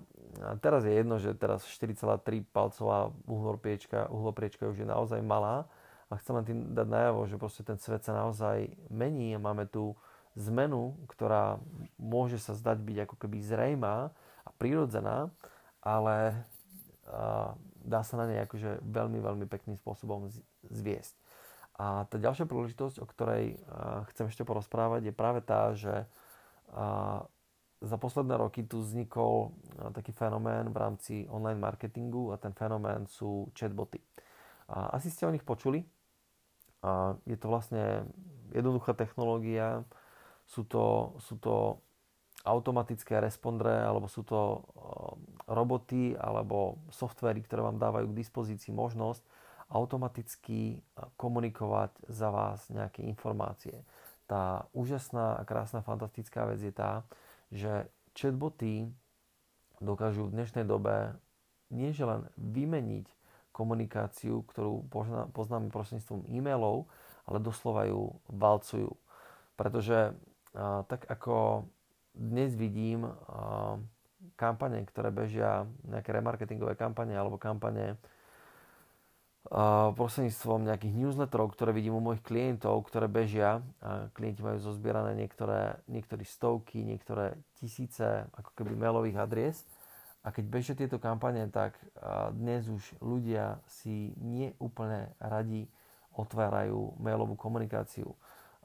teraz 0.62 0.86
je 0.86 0.94
jedno, 0.94 1.18
že 1.18 1.34
teraz 1.34 1.66
4,3 1.66 2.46
palcová 2.46 3.10
uhlopriečka, 3.26 4.06
uhlopriečka 4.06 4.70
už 4.70 4.82
je 4.82 4.86
naozaj 4.86 5.18
malá 5.18 5.66
a 6.14 6.18
chcem 6.22 6.38
len 6.38 6.46
tým 6.46 6.60
dať 6.70 6.86
najavo, 6.86 7.26
že 7.26 7.34
proste 7.42 7.66
ten 7.66 7.74
svet 7.74 8.06
sa 8.06 8.14
naozaj 8.14 8.70
mení 8.86 9.34
a 9.34 9.42
máme 9.42 9.66
tu 9.66 9.98
zmenu, 10.38 10.94
ktorá 11.10 11.58
môže 11.98 12.38
sa 12.38 12.54
zdať 12.54 12.78
byť 12.78 12.96
ako 13.10 13.14
keby 13.18 13.42
zrejmá 13.42 14.14
a 14.46 14.50
prirodzená, 14.54 15.34
ale 15.82 16.46
dá 17.82 18.00
sa 18.06 18.14
na 18.14 18.30
nej 18.30 18.38
akože 18.46 18.78
veľmi, 18.86 19.18
veľmi 19.18 19.46
pekným 19.50 19.74
spôsobom 19.82 20.30
zviesť. 20.70 21.18
A 21.74 22.06
tá 22.06 22.22
ďalšia 22.22 22.46
príležitosť, 22.46 23.02
o 23.02 23.06
ktorej 23.10 23.58
chcem 24.14 24.30
ešte 24.30 24.46
porozprávať, 24.46 25.10
je 25.10 25.14
práve 25.14 25.42
tá, 25.42 25.74
že 25.74 26.06
za 27.84 27.96
posledné 28.00 28.40
roky 28.40 28.64
tu 28.64 28.80
vznikol 28.80 29.52
taký 29.92 30.14
fenomén 30.16 30.70
v 30.70 30.78
rámci 30.78 31.14
online 31.28 31.60
marketingu 31.60 32.32
a 32.32 32.40
ten 32.40 32.54
fenomén 32.56 33.04
sú 33.04 33.50
chatboty. 33.52 34.00
A 34.70 34.96
asi 34.96 35.12
ste 35.12 35.28
o 35.28 35.34
nich 35.34 35.44
počuli. 35.44 35.84
Je 37.24 37.36
to 37.40 37.46
vlastne 37.48 38.04
jednoduchá 38.52 38.92
technológia, 38.92 39.82
sú 40.44 40.68
to, 40.68 41.16
sú 41.24 41.40
to 41.40 41.80
automatické 42.44 43.16
respondre, 43.24 43.72
alebo 43.72 44.04
sú 44.04 44.20
to 44.20 44.60
roboty 45.48 46.12
alebo 46.20 46.76
softvery, 46.92 47.40
ktoré 47.40 47.64
vám 47.64 47.80
dávajú 47.80 48.12
k 48.12 48.18
dispozícii 48.20 48.72
možnosť 48.76 49.24
automaticky 49.72 50.84
komunikovať 51.16 51.90
za 52.12 52.28
vás 52.28 52.68
nejaké 52.68 53.00
informácie. 53.08 53.80
Tá 54.28 54.68
úžasná 54.76 55.40
a 55.40 55.46
krásna 55.48 55.80
fantastická 55.80 56.44
vec 56.44 56.60
je 56.60 56.72
tá, 56.72 57.04
že 57.48 57.88
chatboty 58.12 58.92
dokážu 59.80 60.28
v 60.28 60.36
dnešnej 60.36 60.68
dobe 60.68 61.16
nie 61.72 61.96
len 61.96 62.28
vymeniť 62.36 63.08
komunikáciu, 63.54 64.42
ktorú 64.50 64.90
poznáme 65.30 65.70
prostredníctvom 65.70 66.26
e-mailov, 66.26 66.90
ale 67.30 67.38
doslova 67.38 67.86
ju 67.86 68.10
valcujú. 68.26 68.90
Pretože 69.54 70.18
tak 70.90 71.06
ako 71.06 71.64
dnes 72.18 72.58
vidím 72.58 73.06
kampane, 74.34 74.82
ktoré 74.90 75.14
bežia, 75.14 75.70
nejaké 75.86 76.10
remarketingové 76.10 76.74
kampane 76.74 77.14
alebo 77.14 77.38
kampane 77.38 77.94
uh, 77.94 79.92
prostredníctvom 79.92 80.64
nejakých 80.64 80.94
newsletterov, 80.96 81.52
ktoré 81.52 81.76
vidím 81.76 82.00
u 82.00 82.02
mojich 82.02 82.24
klientov, 82.24 82.88
ktoré 82.88 83.06
bežia. 83.06 83.60
A 83.84 84.08
klienti 84.16 84.40
majú 84.40 84.58
zozbierané 84.58 85.12
niektoré, 85.12 85.76
niektoré 85.84 86.24
stovky, 86.24 86.80
niektoré 86.80 87.36
tisíce 87.60 88.24
ako 88.32 88.50
keby 88.56 88.72
mailových 88.72 89.20
adries. 89.20 89.58
A 90.24 90.32
keď 90.32 90.44
bežia 90.48 90.74
tieto 90.74 90.96
kampane, 90.96 91.44
tak 91.52 91.76
dnes 92.32 92.64
už 92.64 92.96
ľudia 93.04 93.60
si 93.68 94.16
nie 94.16 94.56
úplne 94.56 95.12
radi 95.20 95.68
otvárajú 96.16 96.96
mailovú 96.96 97.36
komunikáciu. 97.36 98.16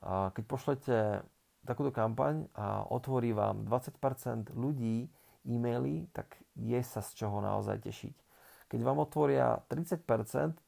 Keď 0.08 0.44
pošlete 0.48 1.20
takúto 1.68 1.92
kampaň 1.92 2.48
a 2.56 2.88
otvorí 2.88 3.36
vám 3.36 3.68
20% 3.68 4.56
ľudí 4.56 5.12
e-maily, 5.44 6.08
tak 6.16 6.40
je 6.56 6.80
sa 6.80 7.04
z 7.04 7.12
čoho 7.20 7.44
naozaj 7.44 7.84
tešiť. 7.84 8.16
Keď 8.70 8.86
vám 8.86 9.02
otvoria 9.02 9.66
30%, 9.66 10.06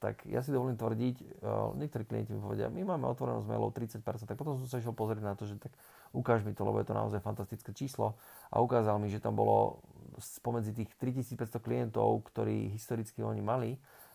tak 0.01 0.25
ja 0.25 0.41
si 0.41 0.49
dovolím 0.49 0.73
tvrdiť, 0.73 1.15
uh, 1.21 1.69
niektorí 1.77 2.09
klienti 2.09 2.33
mi 2.33 2.41
povedia, 2.41 2.65
my 2.65 2.81
máme 2.81 3.05
otvorenosť 3.13 3.45
mailov 3.45 3.77
30%, 3.77 4.01
tak 4.25 4.41
potom 4.41 4.57
som 4.57 4.65
sa 4.65 4.81
išiel 4.81 4.97
pozrieť 4.97 5.21
na 5.21 5.37
to, 5.37 5.45
že 5.45 5.61
tak 5.61 5.69
ukáž 6.09 6.41
mi 6.41 6.57
to, 6.57 6.65
lebo 6.65 6.81
je 6.81 6.89
to 6.89 6.97
naozaj 6.97 7.21
fantastické 7.21 7.77
číslo 7.77 8.17
a 8.49 8.57
ukázal 8.57 8.97
mi, 8.97 9.05
že 9.13 9.21
tam 9.21 9.37
bolo 9.37 9.85
spomedzi 10.21 10.71
tých 10.71 10.93
3500 11.01 11.57
klientov, 11.59 12.23
ktorí 12.29 12.71
historicky 12.71 13.25
oni 13.25 13.41
mali, 13.41 13.71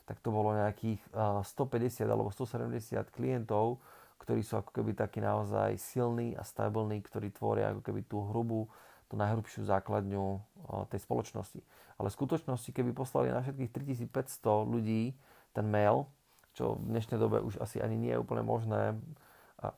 tak 0.06 0.22
to 0.22 0.30
bolo 0.30 0.54
nejakých 0.54 1.02
uh, 1.12 1.42
150 1.42 2.06
alebo 2.06 2.30
170 2.30 3.02
klientov, 3.10 3.82
ktorí 4.22 4.40
sú 4.40 4.58
ako 4.58 4.70
keby 4.70 4.94
takí 4.96 5.20
naozaj 5.20 5.76
silní 5.76 6.38
a 6.38 6.42
stabilní, 6.46 7.02
ktorí 7.04 7.34
tvoria 7.34 7.74
ako 7.74 7.82
keby 7.84 8.00
tú 8.06 8.24
hrubú, 8.30 8.70
tú 9.06 9.14
najhrubšiu 9.14 9.62
základňu 9.70 10.42
tej 10.90 10.98
spoločnosti. 11.06 11.62
Ale 11.96 12.10
v 12.10 12.16
skutočnosti, 12.18 12.74
keby 12.74 12.90
poslali 12.90 13.30
na 13.30 13.38
všetkých 13.38 13.70
3500 14.10 14.66
ľudí 14.66 15.14
ten 15.54 15.62
mail, 15.62 16.10
čo 16.58 16.74
v 16.74 16.90
dnešnej 16.90 17.20
dobe 17.20 17.38
už 17.38 17.60
asi 17.62 17.78
ani 17.78 17.94
nie 17.94 18.12
je 18.16 18.18
úplne 18.18 18.42
možné, 18.42 18.98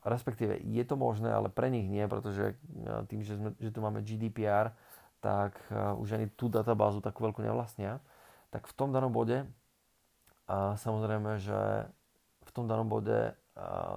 respektíve 0.03 0.59
je 0.59 0.85
to 0.87 0.99
možné, 0.99 1.31
ale 1.31 1.53
pre 1.53 1.71
nich 1.71 1.87
nie, 1.87 2.03
pretože 2.11 2.59
tým, 3.07 3.21
že, 3.23 3.39
sme, 3.39 3.51
že 3.59 3.71
tu 3.71 3.79
máme 3.79 4.03
GDPR, 4.03 4.75
tak 5.19 5.59
už 5.73 6.15
ani 6.15 6.27
tú 6.31 6.47
databázu 6.47 7.03
takú 7.03 7.27
veľkú 7.27 7.43
nevlastnia, 7.43 7.99
tak 8.55 8.71
v 8.71 8.75
tom 8.79 8.95
danom 8.95 9.11
bode 9.11 9.45
a 10.49 10.79
samozrejme, 10.81 11.43
že 11.43 11.91
v 12.47 12.51
tom 12.55 12.65
danom 12.65 12.89
bode 12.89 13.37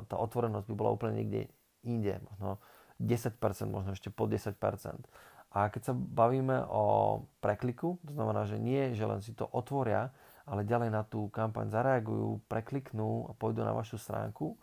tá 0.10 0.16
otvorenosť 0.18 0.68
by 0.68 0.76
bola 0.76 0.92
úplne 0.92 1.22
niekde 1.22 1.42
inde, 1.86 2.18
možno 2.34 2.58
10%, 3.00 3.38
možno 3.70 3.94
ešte 3.94 4.10
po 4.14 4.26
10%. 4.26 4.58
A 5.52 5.68
keď 5.68 5.92
sa 5.92 5.94
bavíme 5.94 6.64
o 6.72 6.84
prekliku, 7.44 8.00
to 8.08 8.12
znamená, 8.16 8.48
že 8.48 8.56
nie, 8.56 8.96
že 8.96 9.04
len 9.04 9.20
si 9.20 9.36
to 9.36 9.50
otvoria, 9.52 10.14
ale 10.48 10.64
ďalej 10.64 10.90
na 10.90 11.04
tú 11.04 11.28
kampaň 11.28 11.68
zareagujú, 11.68 12.40
prekliknú 12.48 13.28
a 13.30 13.36
pôjdu 13.36 13.62
na 13.62 13.76
vašu 13.76 14.00
stránku, 14.00 14.56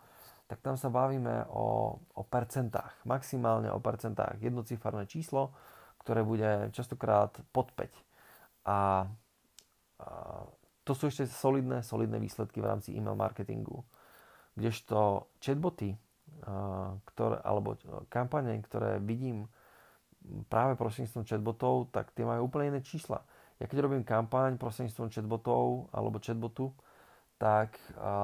tak 0.49 0.65
tam 0.65 0.73
sa 0.81 0.89
bavíme 0.89 1.45
o, 1.53 1.97
o 2.01 2.21
percentách, 2.25 3.05
maximálne 3.05 3.69
o 3.69 3.77
percentách. 3.77 4.41
Jednociferné 4.41 5.05
číslo, 5.05 5.53
ktoré 6.09 6.25
bude 6.25 6.73
častokrát 6.73 7.37
pod 7.53 7.69
5. 7.77 7.85
A, 7.85 7.93
a 8.65 8.77
to 10.81 10.97
sú 10.97 11.05
ešte 11.05 11.29
solidné, 11.29 11.85
solidné 11.85 12.17
výsledky 12.17 12.57
v 12.57 12.65
rámci 12.65 12.97
email 12.97 13.13
marketingu. 13.13 13.85
Kdežto 14.57 15.29
chatboty, 15.37 15.93
ktoré, 17.13 17.37
alebo 17.45 17.77
kampane, 18.09 18.57
ktoré 18.65 18.97
vidím 18.97 19.45
práve 20.49 20.73
prostredníctvom 20.81 21.29
chatbotov, 21.29 21.93
tak 21.93 22.09
tie 22.17 22.25
majú 22.25 22.49
úplne 22.49 22.73
iné 22.73 22.81
čísla. 22.81 23.21
Ja 23.61 23.69
keď 23.69 23.85
robím 23.85 24.01
kampaň 24.01 24.57
prostredníctvom 24.57 25.13
chatbotov 25.13 25.93
alebo 25.93 26.17
chatbotu, 26.17 26.73
tak 27.37 27.77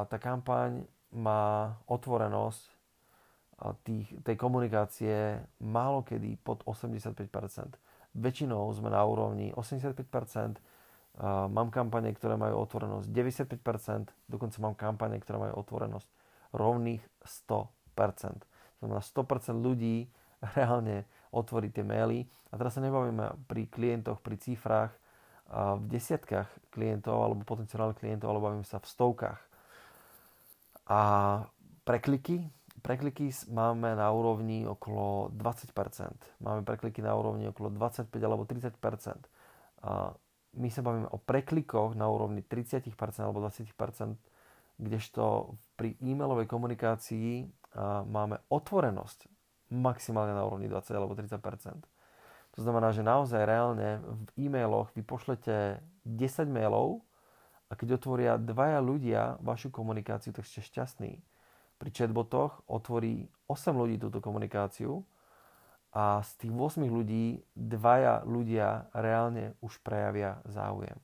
tá 0.10 0.18
kampaň 0.18 0.89
má 1.13 1.77
otvorenosť 1.86 2.75
tých, 3.88 4.12
tej 4.21 4.35
komunikácie 4.35 5.39
málo 5.63 6.03
kedy 6.03 6.39
pod 6.43 6.63
85%. 6.67 7.79
Väčšinou 8.15 8.71
sme 8.71 8.91
na 8.91 9.03
úrovni 9.03 9.51
85%, 9.55 10.59
mám 11.51 11.71
kampane, 11.71 12.12
ktoré 12.12 12.35
majú 12.35 12.63
otvorenosť 12.67 13.07
95%, 13.07 14.12
dokonca 14.27 14.57
mám 14.59 14.75
kampane, 14.75 15.15
ktoré 15.19 15.39
majú 15.39 15.63
otvorenosť 15.63 16.07
rovných 16.51 17.03
100%. 17.24 18.43
To 18.43 18.79
znamená 18.83 19.01
100% 19.03 19.55
ľudí 19.59 20.07
reálne 20.55 21.07
otvorí 21.31 21.71
tie 21.71 21.83
maily. 21.83 22.27
A 22.51 22.59
teraz 22.59 22.75
sa 22.75 22.83
nebavíme 22.83 23.47
pri 23.47 23.67
klientoch, 23.67 24.24
pri 24.24 24.39
cifrách 24.39 24.91
v 25.51 25.85
desiatkách 25.93 26.50
klientov 26.74 27.21
alebo 27.21 27.45
potenciálnych 27.45 28.01
klientov, 28.01 28.33
ale 28.33 28.41
bavíme 28.41 28.65
sa 28.65 28.81
v 28.81 28.89
stovkách. 28.89 29.41
A 30.89 31.00
prekliky, 31.85 32.50
prekliky 32.86 33.34
máme 33.50 33.98
na 33.98 34.13
úrovni 34.13 34.62
okolo 34.70 35.34
20%. 35.34 35.74
Máme 36.46 36.62
prekliky 36.62 37.01
na 37.01 37.18
úrovni 37.18 37.50
okolo 37.50 37.74
25 37.74 38.13
alebo 38.22 38.46
30%. 38.46 38.77
A 39.82 40.13
my 40.56 40.70
sa 40.70 40.86
bavíme 40.86 41.10
o 41.10 41.18
preklikoch 41.18 41.98
na 41.98 42.06
úrovni 42.06 42.46
30% 42.46 42.94
alebo 43.25 43.42
20%, 43.42 43.74
kdežto 44.77 45.58
pri 45.74 45.98
e-mailovej 46.00 46.46
komunikácii 46.46 47.50
máme 48.06 48.39
otvorenosť 48.48 49.27
maximálne 49.74 50.38
na 50.38 50.46
úrovni 50.46 50.70
20 50.70 50.96
alebo 50.96 51.18
30% 51.18 51.42
To 52.56 52.60
znamená, 52.62 52.94
že 52.96 53.04
naozaj 53.04 53.44
reálne 53.44 54.00
v 54.00 54.48
e-mailoch 54.48 54.94
vy 54.96 55.01
pošlete 55.04 55.82
10 56.06 56.48
mailov 56.48 57.04
a 57.68 57.74
keď 57.74 57.98
otvoria 57.98 58.38
dvaja 58.38 58.80
ľudia 58.80 59.42
vašu 59.42 59.74
komunikáciu, 59.74 60.32
tak 60.32 60.46
ste 60.46 60.62
šťastní. 60.62 61.20
Pri 61.75 61.89
chatbotoch 61.91 62.63
otvorí 62.72 63.27
8 63.51 63.75
ľudí 63.75 64.00
túto 64.00 64.24
komunikáciu 64.24 65.03
a 65.91 66.24
z 66.24 66.32
tých 66.46 66.53
8 66.55 66.88
ľudí 66.88 67.44
dvaja 67.55 68.24
ľudia 68.24 68.91
reálne 68.96 69.55
už 69.60 69.79
prejavia 69.84 70.39
záujem. 70.48 70.96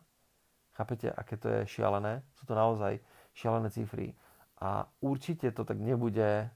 Chápete, 0.71 1.11
aké 1.11 1.35
to 1.35 1.47
je 1.51 1.59
šialené? 1.67 2.23
Sú 2.39 2.47
to 2.47 2.55
naozaj 2.55 3.03
šialené 3.35 3.69
cifry. 3.69 4.15
A 4.61 4.87
určite 5.03 5.51
to 5.51 5.67
tak 5.67 5.77
nebude 5.77 6.47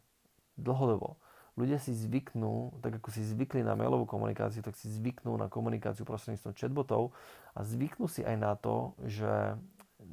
dlhodobo 0.56 1.20
ľudia 1.56 1.80
si 1.80 1.96
zvyknú, 1.96 2.84
tak 2.84 3.00
ako 3.00 3.10
si 3.12 3.24
zvykli 3.24 3.64
na 3.64 3.80
mailovú 3.80 4.04
komunikáciu, 4.04 4.60
tak 4.60 4.76
si 4.76 4.92
zvyknú 4.92 5.40
na 5.40 5.48
komunikáciu 5.48 6.04
prostredníctvom 6.04 6.56
chatbotov 6.56 7.16
a 7.56 7.64
zvyknú 7.64 8.12
si 8.12 8.28
aj 8.28 8.36
na 8.36 8.54
to, 8.60 8.94
že 9.08 9.56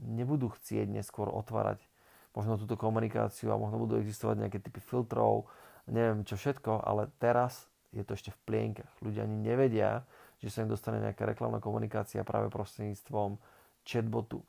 nebudú 0.07 0.55
chcieť 0.55 0.87
neskôr 0.87 1.27
otvárať 1.29 1.83
možno 2.33 2.57
túto 2.57 2.75
komunikáciu 2.81 3.53
a 3.53 3.61
možno 3.61 3.81
budú 3.81 4.01
existovať 4.01 4.47
nejaké 4.47 4.59
typy 4.61 4.81
filtrov, 4.81 5.49
neviem 5.88 6.25
čo 6.25 6.37
všetko, 6.37 6.85
ale 6.85 7.12
teraz 7.21 7.68
je 7.92 8.01
to 8.03 8.16
ešte 8.16 8.33
v 8.33 8.40
plienkach. 8.49 8.92
Ľudia 9.05 9.29
ani 9.29 9.37
nevedia, 9.37 10.05
že 10.40 10.49
sa 10.49 10.64
im 10.64 10.73
dostane 10.73 10.99
nejaká 10.99 11.29
reklamná 11.29 11.61
komunikácia 11.61 12.25
práve 12.25 12.49
prostredníctvom 12.49 13.37
chatbotu. 13.85 14.40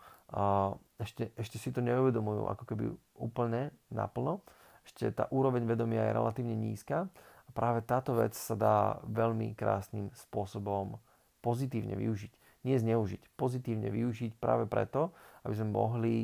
Ešte, 0.98 1.36
ešte 1.36 1.58
si 1.60 1.70
to 1.70 1.84
neuvedomujú 1.84 2.48
ako 2.48 2.64
keby 2.64 2.86
úplne 3.20 3.76
naplno 3.92 4.42
ešte 4.84 5.08
tá 5.16 5.26
úroveň 5.32 5.64
vedomia 5.64 6.04
je 6.08 6.16
relatívne 6.16 6.56
nízka 6.56 7.08
a 7.48 7.50
práve 7.56 7.80
táto 7.88 8.20
vec 8.20 8.36
sa 8.36 8.56
dá 8.56 9.00
veľmi 9.08 9.56
krásnym 9.56 10.12
spôsobom 10.28 11.00
pozitívne 11.40 11.96
využiť. 11.96 12.32
Nie 12.64 12.80
zneužiť, 12.80 13.36
pozitívne 13.36 13.92
využiť 13.92 14.40
práve 14.40 14.64
preto, 14.68 15.12
aby 15.44 15.54
sme 15.60 15.70
mohli 15.76 16.16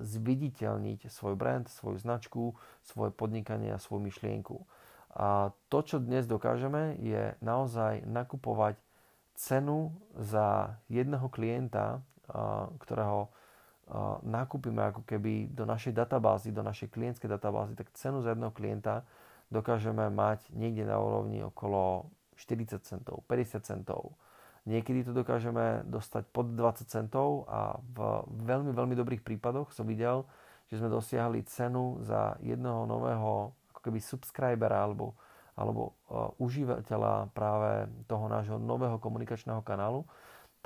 zviditeľniť 0.00 1.12
svoj 1.12 1.36
brand, 1.36 1.68
svoju 1.68 2.00
značku, 2.00 2.56
svoje 2.80 3.12
podnikanie 3.12 3.76
a 3.76 3.80
svoju 3.80 4.08
myšlienku. 4.08 4.56
A 5.16 5.52
to, 5.68 5.78
čo 5.84 5.96
dnes 6.00 6.24
dokážeme, 6.24 6.96
je 7.00 7.36
naozaj 7.44 8.08
nakupovať 8.08 8.80
cenu 9.36 9.92
za 10.16 10.80
jedného 10.88 11.28
klienta, 11.28 12.00
ktorého 12.80 13.28
nakúpime 14.24 14.80
ako 14.80 15.04
keby 15.04 15.52
do 15.52 15.68
našej 15.68 15.92
databázy, 15.92 16.56
do 16.56 16.64
našej 16.64 16.88
klientskej 16.88 17.28
databázy, 17.28 17.76
tak 17.76 17.92
cenu 17.92 18.24
za 18.24 18.32
jedného 18.32 18.50
klienta 18.50 19.04
dokážeme 19.52 20.08
mať 20.08 20.48
niekde 20.56 20.88
na 20.88 20.96
úrovni 20.98 21.44
okolo 21.44 22.08
40 22.40 22.80
centov, 22.82 23.22
50 23.28 23.60
centov. 23.62 24.16
Niekedy 24.66 25.06
to 25.06 25.14
dokážeme 25.14 25.86
dostať 25.86 26.26
pod 26.34 26.50
20 26.58 26.90
centov 26.90 27.46
a 27.46 27.78
v 27.78 28.26
veľmi, 28.42 28.74
veľmi 28.74 28.98
dobrých 28.98 29.22
prípadoch 29.22 29.70
som 29.70 29.86
videl, 29.86 30.26
že 30.66 30.82
sme 30.82 30.90
dosiahli 30.90 31.46
cenu 31.46 32.02
za 32.02 32.34
jedného 32.42 32.82
nového 32.82 33.54
ako 33.70 33.80
keby 33.86 34.02
subscribera 34.02 34.82
alebo, 34.82 35.14
alebo 35.54 35.94
uh, 36.10 36.34
užívateľa 36.42 37.30
práve 37.30 37.86
toho 38.10 38.26
nášho 38.26 38.58
nového 38.58 38.98
komunikačného 38.98 39.62
kanálu, 39.62 40.02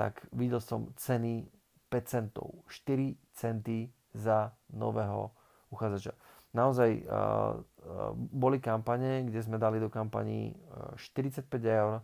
tak 0.00 0.24
videl 0.32 0.64
som 0.64 0.88
ceny 0.96 1.44
5 1.92 2.00
centov, 2.08 2.64
4 2.72 3.12
centy 3.36 3.92
za 4.16 4.48
nového 4.72 5.28
uchádzača. 5.68 6.16
Naozaj 6.56 7.04
uh, 7.04 7.04
uh, 7.04 8.16
boli 8.16 8.64
kampane, 8.64 9.28
kde 9.28 9.44
sme 9.44 9.60
dali 9.60 9.76
do 9.76 9.92
kampaní 9.92 10.56
45 10.96 11.44
eur 11.68 12.00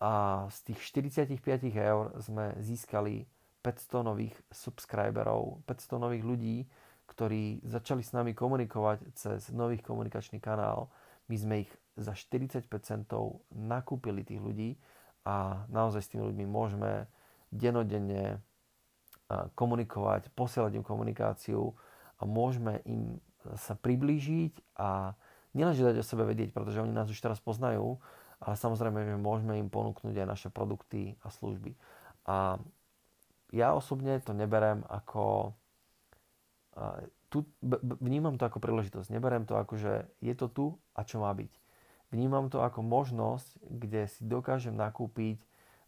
a 0.00 0.44
z 0.50 0.58
tých 0.72 0.80
45 0.90 1.38
eur 1.74 2.04
sme 2.18 2.54
získali 2.58 3.26
500 3.64 4.04
nových 4.04 4.36
subscriberov, 4.52 5.64
500 5.64 5.96
nových 6.02 6.24
ľudí, 6.24 6.56
ktorí 7.08 7.64
začali 7.64 8.02
s 8.04 8.12
nami 8.12 8.36
komunikovať 8.36 9.14
cez 9.16 9.48
nový 9.54 9.80
komunikačný 9.80 10.40
kanál. 10.40 10.92
My 11.28 11.36
sme 11.40 11.54
ich 11.64 11.72
za 11.96 12.12
45 12.12 12.68
centov 12.84 13.44
nakúpili 13.54 14.26
tých 14.26 14.42
ľudí 14.42 14.76
a 15.24 15.64
naozaj 15.72 16.04
s 16.04 16.10
tými 16.12 16.28
ľuďmi 16.28 16.44
môžeme 16.44 17.08
denodenne 17.48 18.42
komunikovať, 19.56 20.28
posielať 20.36 20.76
im 20.76 20.84
komunikáciu 20.84 21.72
a 22.20 22.22
môžeme 22.28 22.84
im 22.84 23.16
sa 23.56 23.76
priblížiť 23.76 24.76
a 24.76 25.16
nielenže 25.56 25.84
dať 25.84 25.96
o 26.00 26.04
sebe 26.04 26.28
vedieť, 26.28 26.52
pretože 26.52 26.80
oni 26.80 26.92
nás 26.92 27.08
už 27.08 27.20
teraz 27.20 27.40
poznajú, 27.40 28.00
ale 28.44 28.54
samozrejme, 28.60 29.08
že 29.08 29.16
môžeme 29.16 29.56
im 29.56 29.72
ponúknuť 29.72 30.14
aj 30.20 30.28
naše 30.28 30.48
produkty 30.52 31.16
a 31.24 31.32
služby. 31.32 31.72
A 32.28 32.60
ja 33.56 33.72
osobne 33.72 34.20
to 34.20 34.36
neberem 34.36 34.84
ako... 34.86 35.56
Tu, 37.32 37.42
vnímam 37.98 38.36
to 38.36 38.46
ako 38.46 38.60
príležitosť. 38.60 39.08
Neberem 39.10 39.48
to 39.48 39.56
ako, 39.56 39.74
že 39.80 39.92
je 40.20 40.34
to 40.36 40.46
tu 40.52 40.66
a 40.92 41.02
čo 41.02 41.24
má 41.24 41.32
byť. 41.32 41.50
Vnímam 42.12 42.52
to 42.52 42.62
ako 42.62 42.84
možnosť, 42.84 43.58
kde 43.64 44.06
si 44.06 44.22
dokážem 44.28 44.76
nakúpiť 44.76 45.40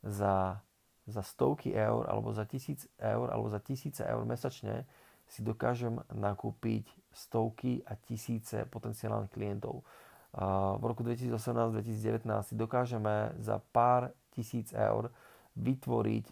za 0.03 0.65
za 1.07 1.23
stovky 1.23 1.71
eur 1.71 2.11
alebo 2.11 2.35
za 2.35 2.45
tisíc 2.45 2.91
eur 2.99 3.31
alebo 3.31 3.47
za 3.47 3.63
tisíce 3.63 4.03
eur 4.03 4.27
mesačne 4.27 4.83
si 5.31 5.43
dokážem 5.43 6.03
nakúpiť 6.11 6.87
stovky 7.15 7.83
a 7.87 7.99
tisíce 7.99 8.67
potenciálnych 8.67 9.31
klientov. 9.31 9.83
V 10.37 10.83
roku 10.85 11.01
2018-2019 11.01 12.29
si 12.45 12.55
dokážeme 12.55 13.33
za 13.41 13.57
pár 13.73 14.13
tisíc 14.37 14.69
eur 14.77 15.09
vytvoriť 15.57 16.29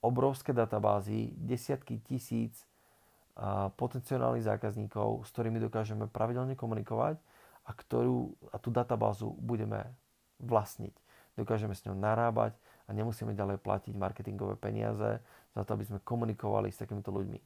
obrovské 0.00 0.56
databázy, 0.56 1.36
desiatky 1.36 2.00
tisíc 2.00 2.64
potenciálnych 3.76 4.48
zákazníkov, 4.48 5.28
s 5.28 5.30
ktorými 5.36 5.60
dokážeme 5.60 6.08
pravidelne 6.08 6.56
komunikovať 6.56 7.20
a, 7.68 7.70
ktorú, 7.76 8.32
a 8.48 8.56
tú 8.56 8.72
databázu 8.72 9.36
budeme 9.36 9.84
vlastniť. 10.40 10.96
dokážeme 11.36 11.76
s 11.76 11.84
ňou 11.84 11.92
narábať 11.92 12.56
a 12.88 12.96
nemusíme 12.96 13.36
ďalej 13.36 13.60
platiť 13.60 13.92
marketingové 13.92 14.56
peniaze 14.56 15.20
za 15.52 15.62
to, 15.68 15.76
aby 15.76 15.84
sme 15.84 16.00
komunikovali 16.00 16.72
s 16.72 16.80
takýmito 16.80 17.12
ľuďmi. 17.12 17.40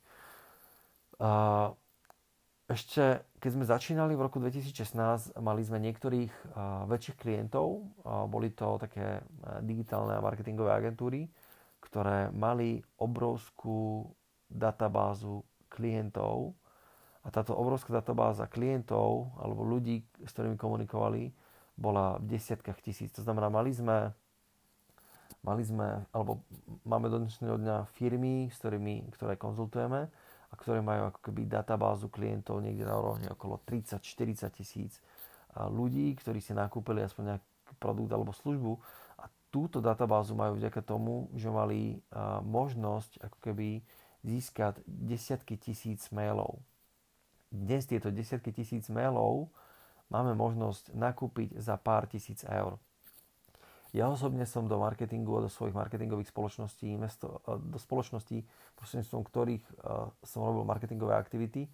Ešte 2.71 3.27
keď 3.41 3.51
sme 3.57 3.65
začínali 3.65 4.13
v 4.13 4.29
roku 4.29 4.37
2016, 4.37 5.41
mali 5.41 5.65
sme 5.65 5.81
niektorých 5.81 6.55
väčších 6.87 7.17
klientov, 7.17 7.89
boli 8.29 8.53
to 8.53 8.77
také 8.77 9.25
digitálne 9.65 10.13
a 10.13 10.21
marketingové 10.21 10.69
agentúry, 10.69 11.25
ktoré 11.81 12.29
mali 12.31 12.85
obrovskú 13.01 14.13
databázu 14.53 15.41
klientov. 15.73 16.53
A 17.25 17.33
táto 17.33 17.57
obrovská 17.57 17.97
databáza 17.97 18.45
klientov 18.45 19.33
alebo 19.41 19.65
ľudí, 19.65 20.05
s 20.21 20.31
ktorými 20.37 20.61
komunikovali, 20.61 21.33
bola 21.81 22.21
v 22.21 22.37
desiatkách 22.37 22.85
tisíc. 22.85 23.09
To 23.17 23.25
znamená, 23.25 23.49
mali 23.49 23.73
sme, 23.73 24.13
mali 25.41 25.65
sme 25.65 26.05
alebo 26.13 26.45
máme 26.85 27.09
do 27.09 27.25
dnešného 27.25 27.57
dňa 27.57 27.77
firmy, 27.97 28.53
s 28.53 28.61
ktorými, 28.61 29.09
ktoré 29.17 29.41
konzultujeme 29.41 30.13
a 30.51 30.55
ktoré 30.59 30.83
majú 30.83 31.15
ako 31.15 31.31
keby 31.31 31.47
databázu 31.47 32.11
klientov 32.11 32.59
niekde 32.59 32.83
na 32.83 32.99
úrovni 32.99 33.31
okolo 33.31 33.63
30-40 33.63 34.51
tisíc 34.51 34.99
ľudí, 35.55 36.11
ktorí 36.19 36.43
si 36.43 36.55
nakúpili 36.55 37.07
aspoň 37.07 37.39
nejaký 37.39 37.75
produkt 37.79 38.11
alebo 38.11 38.35
službu 38.35 38.73
a 39.23 39.31
túto 39.55 39.79
databázu 39.79 40.35
majú 40.35 40.59
vďaka 40.59 40.83
tomu, 40.83 41.31
že 41.39 41.51
mali 41.51 42.03
možnosť 42.47 43.23
ako 43.31 43.39
keby 43.43 43.83
získať 44.27 44.83
desiatky 44.87 45.55
tisíc 45.59 46.11
mailov. 46.11 46.59
Dnes 47.51 47.87
tieto 47.87 48.15
desiatky 48.15 48.55
tisíc 48.55 48.87
mailov 48.91 49.51
máme 50.11 50.35
možnosť 50.35 50.95
nakúpiť 50.95 51.59
za 51.59 51.79
pár 51.79 52.07
tisíc 52.11 52.43
eur. 52.47 52.79
Ja 53.91 54.07
osobne 54.07 54.47
som 54.47 54.71
do 54.71 54.79
marketingu 54.79 55.43
a 55.43 55.45
do 55.47 55.51
svojich 55.51 55.75
marketingových 55.75 56.31
spoločností, 56.31 56.95
investo, 56.95 57.43
do 57.47 57.79
spoločností, 57.79 58.47
prostredníctvom 58.79 59.23
ktorých 59.27 59.65
som 60.23 60.47
robil 60.47 60.63
marketingové 60.63 61.19
aktivity, 61.19 61.67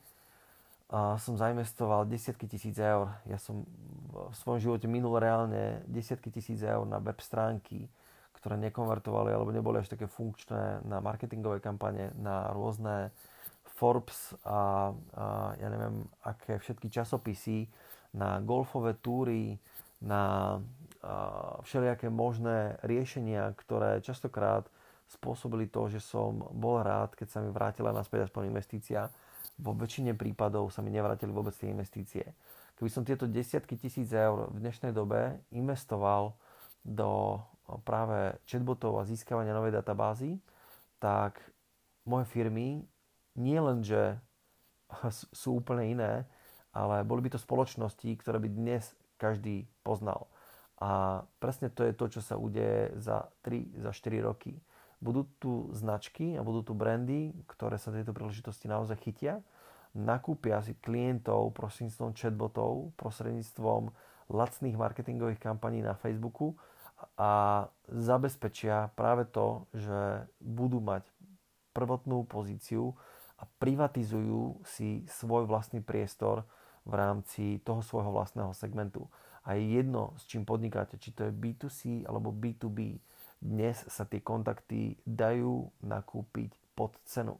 som 1.20 1.34
zainvestoval 1.36 2.08
desiatky 2.08 2.48
tisíc 2.48 2.78
eur. 2.80 3.12
Ja 3.28 3.36
som 3.36 3.68
v 4.16 4.32
svojom 4.32 4.62
živote 4.62 4.86
minul 4.88 5.20
reálne 5.20 5.84
desiatky 5.84 6.32
tisíc 6.32 6.64
eur 6.64 6.88
na 6.88 7.02
web 7.02 7.20
stránky, 7.20 7.84
ktoré 8.38 8.56
nekonvertovali 8.64 9.34
alebo 9.34 9.52
neboli 9.52 9.82
až 9.82 9.92
také 9.92 10.08
funkčné 10.08 10.86
na 10.86 11.02
marketingové 11.02 11.60
kampane, 11.60 12.14
na 12.16 12.48
rôzne 12.54 13.10
Forbes 13.76 14.32
a, 14.46 14.88
a 15.12 15.52
ja 15.60 15.68
neviem, 15.68 16.06
aké 16.24 16.56
všetky 16.56 16.88
časopisy, 16.88 17.68
na 18.16 18.40
golfové 18.40 18.96
túry, 18.96 19.60
na 20.00 20.56
všelijaké 21.62 22.10
možné 22.10 22.76
riešenia, 22.82 23.54
ktoré 23.54 24.02
častokrát 24.02 24.66
spôsobili 25.06 25.70
to, 25.70 25.86
že 25.86 26.02
som 26.02 26.50
bol 26.50 26.82
rád, 26.82 27.14
keď 27.14 27.28
sa 27.30 27.38
mi 27.38 27.54
vrátila 27.54 27.94
naspäť 27.94 28.26
aspoň 28.26 28.50
investícia. 28.50 29.06
Vo 29.56 29.70
väčšine 29.72 30.18
prípadov 30.18 30.74
sa 30.74 30.82
mi 30.82 30.90
nevrátili 30.90 31.30
vôbec 31.30 31.54
tie 31.54 31.70
investície. 31.70 32.26
Keby 32.76 32.90
som 32.90 33.06
tieto 33.06 33.30
desiatky 33.30 33.78
tisíc 33.78 34.10
eur 34.12 34.50
v 34.52 34.60
dnešnej 34.60 34.92
dobe 34.92 35.40
investoval 35.54 36.34
do 36.82 37.40
práve 37.86 38.36
chatbotov 38.44 39.00
a 39.00 39.08
získavania 39.08 39.56
novej 39.56 39.78
databázy, 39.78 40.36
tak 41.00 41.40
moje 42.04 42.28
firmy 42.28 42.84
nie 43.38 43.58
len, 43.62 43.80
že 43.80 44.18
sú 45.32 45.62
úplne 45.62 45.86
iné, 45.86 46.12
ale 46.74 47.02
boli 47.02 47.24
by 47.26 47.34
to 47.34 47.40
spoločnosti, 47.40 48.06
ktoré 48.20 48.38
by 48.42 48.48
dnes 48.52 48.92
každý 49.16 49.64
poznal. 49.80 50.28
A 50.76 51.24
presne 51.40 51.72
to 51.72 51.88
je 51.88 51.96
to, 51.96 52.06
čo 52.12 52.20
sa 52.20 52.36
udeje 52.36 52.92
za 53.00 53.32
3, 53.44 53.80
za 53.80 53.90
4 53.96 54.28
roky. 54.28 54.60
Budú 55.00 55.28
tu 55.40 55.72
značky 55.72 56.36
a 56.36 56.44
budú 56.44 56.64
tu 56.64 56.72
brandy, 56.76 57.32
ktoré 57.48 57.80
sa 57.80 57.92
tejto 57.92 58.12
príležitosti 58.12 58.68
naozaj 58.68 58.96
chytia, 59.00 59.40
nakúpia 59.96 60.60
si 60.60 60.76
klientov 60.76 61.56
prostredníctvom 61.56 62.12
chatbotov, 62.12 62.92
prostredníctvom 63.00 63.92
lacných 64.28 64.76
marketingových 64.76 65.40
kampaní 65.40 65.80
na 65.80 65.96
Facebooku 65.96 66.56
a 67.16 67.64
zabezpečia 67.88 68.92
práve 68.92 69.24
to, 69.28 69.64
že 69.72 70.28
budú 70.40 70.80
mať 70.84 71.08
prvotnú 71.72 72.24
pozíciu 72.24 72.96
a 73.36 73.44
privatizujú 73.60 74.64
si 74.64 75.04
svoj 75.08 75.44
vlastný 75.44 75.84
priestor 75.84 76.48
v 76.88 76.92
rámci 76.96 77.44
toho 77.64 77.84
svojho 77.84 78.12
vlastného 78.12 78.56
segmentu. 78.56 79.04
A 79.46 79.54
je 79.54 79.78
jedno, 79.78 80.10
s 80.18 80.26
čím 80.26 80.42
podnikáte, 80.42 80.98
či 80.98 81.14
to 81.14 81.30
je 81.30 81.32
B2C 81.32 82.02
alebo 82.10 82.34
B2B. 82.34 82.98
Dnes 83.38 83.78
sa 83.86 84.02
tie 84.02 84.18
kontakty 84.18 84.98
dajú 85.06 85.70
nakúpiť 85.86 86.50
pod 86.74 86.98
cenu. 87.06 87.38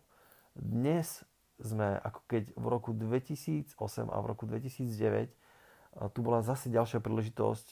Dnes 0.54 1.26
sme 1.58 1.98
ako 2.04 2.20
keď 2.30 2.54
v 2.54 2.66
roku 2.68 2.94
2008 2.94 3.74
a 4.06 4.16
v 4.22 4.26
roku 4.28 4.46
2009 4.46 6.12
tu 6.12 6.20
bola 6.20 6.44
zase 6.44 6.68
ďalšia 6.68 7.00
príležitosť, 7.00 7.66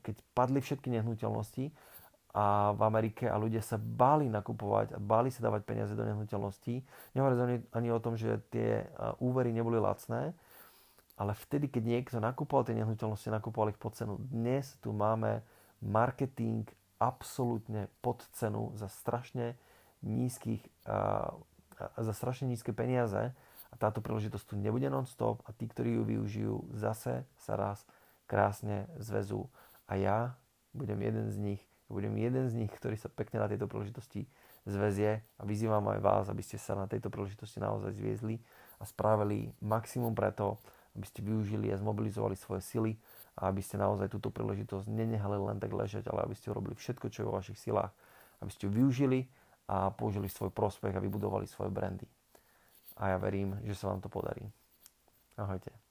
keď 0.00 0.16
padli 0.32 0.62
všetky 0.62 0.88
nehnuteľnosti 0.94 1.74
a 2.32 2.70
v 2.72 2.80
Amerike 2.86 3.26
a 3.26 3.34
ľudia 3.34 3.58
sa 3.58 3.74
báli 3.74 4.30
nakupovať 4.30 4.94
a 4.94 4.98
báli 5.02 5.34
sa 5.34 5.42
dávať 5.42 5.66
peniaze 5.66 5.98
do 5.98 6.06
nehnuteľností. 6.06 6.86
Nehovorím 7.18 7.66
ani 7.74 7.88
o 7.90 7.98
tom, 7.98 8.14
že 8.14 8.38
tie 8.54 8.86
úvery 9.18 9.50
neboli 9.50 9.82
lacné, 9.82 10.32
ale 11.18 11.34
vtedy, 11.34 11.66
keď 11.66 11.82
niekto 11.82 12.16
nakupoval 12.22 12.62
tie 12.62 12.78
nehnuteľnosti, 12.78 13.26
nakupoval 13.26 13.74
ich 13.74 13.80
pod 13.82 13.98
cenu. 13.98 14.22
Dnes 14.22 14.78
tu 14.78 14.94
máme 14.94 15.42
marketing 15.82 16.62
absolútne 17.02 17.90
pod 17.98 18.22
cenu 18.38 18.70
za 18.78 18.86
strašne 18.86 19.58
nízkych, 20.06 20.62
a 20.86 21.98
za 21.98 22.14
strašne 22.14 22.46
nízke 22.46 22.70
peniaze 22.70 23.34
a 23.70 23.74
táto 23.74 23.98
príležitosť 23.98 24.46
tu 24.46 24.54
nebude 24.54 24.86
non-stop 24.86 25.42
a 25.46 25.50
tí, 25.50 25.66
ktorí 25.66 25.98
ju 25.98 26.02
využijú, 26.06 26.54
zase 26.74 27.26
sa 27.38 27.58
raz 27.58 27.82
krásne 28.30 28.86
zvezú 29.02 29.50
a 29.90 29.98
ja 29.98 30.18
budem 30.70 31.02
jeden 31.02 31.26
z 31.30 31.36
nich, 31.38 31.62
budem 31.90 32.14
jeden 32.18 32.46
z 32.46 32.54
nich, 32.54 32.70
ktorý 32.70 32.94
sa 32.94 33.10
pekne 33.10 33.42
na 33.42 33.50
tejto 33.50 33.66
príležitosti 33.66 34.26
zväzie 34.66 35.22
a 35.38 35.42
vyzývam 35.42 35.82
aj 35.94 36.00
vás, 36.02 36.24
aby 36.30 36.42
ste 36.46 36.58
sa 36.58 36.78
na 36.78 36.86
tejto 36.86 37.10
príležitosti 37.10 37.58
naozaj 37.58 37.94
zviezli 37.94 38.38
a 38.78 38.86
spravili 38.86 39.50
maximum 39.62 40.14
preto, 40.14 40.58
aby 40.98 41.06
ste 41.06 41.22
využili 41.22 41.70
a 41.70 41.78
zmobilizovali 41.78 42.34
svoje 42.34 42.66
sily 42.66 42.92
a 43.38 43.46
aby 43.46 43.62
ste 43.62 43.78
naozaj 43.78 44.10
túto 44.10 44.34
príležitosť 44.34 44.90
nenehali 44.90 45.38
len 45.38 45.62
tak 45.62 45.70
ležať, 45.70 46.10
ale 46.10 46.26
aby 46.26 46.34
ste 46.34 46.50
urobili 46.50 46.74
všetko, 46.74 47.06
čo 47.06 47.22
je 47.22 47.28
vo 47.30 47.38
vašich 47.38 47.62
silách, 47.62 47.94
aby 48.42 48.50
ste 48.50 48.66
ju 48.66 48.74
využili 48.74 49.30
a 49.70 49.94
použili 49.94 50.26
svoj 50.26 50.50
prospech 50.50 50.98
a 50.98 51.00
vybudovali 51.00 51.46
svoje 51.46 51.70
brandy. 51.70 52.10
A 52.98 53.14
ja 53.14 53.16
verím, 53.22 53.54
že 53.62 53.78
sa 53.78 53.94
vám 53.94 54.02
to 54.02 54.10
podarí. 54.10 54.42
Ahojte. 55.38 55.87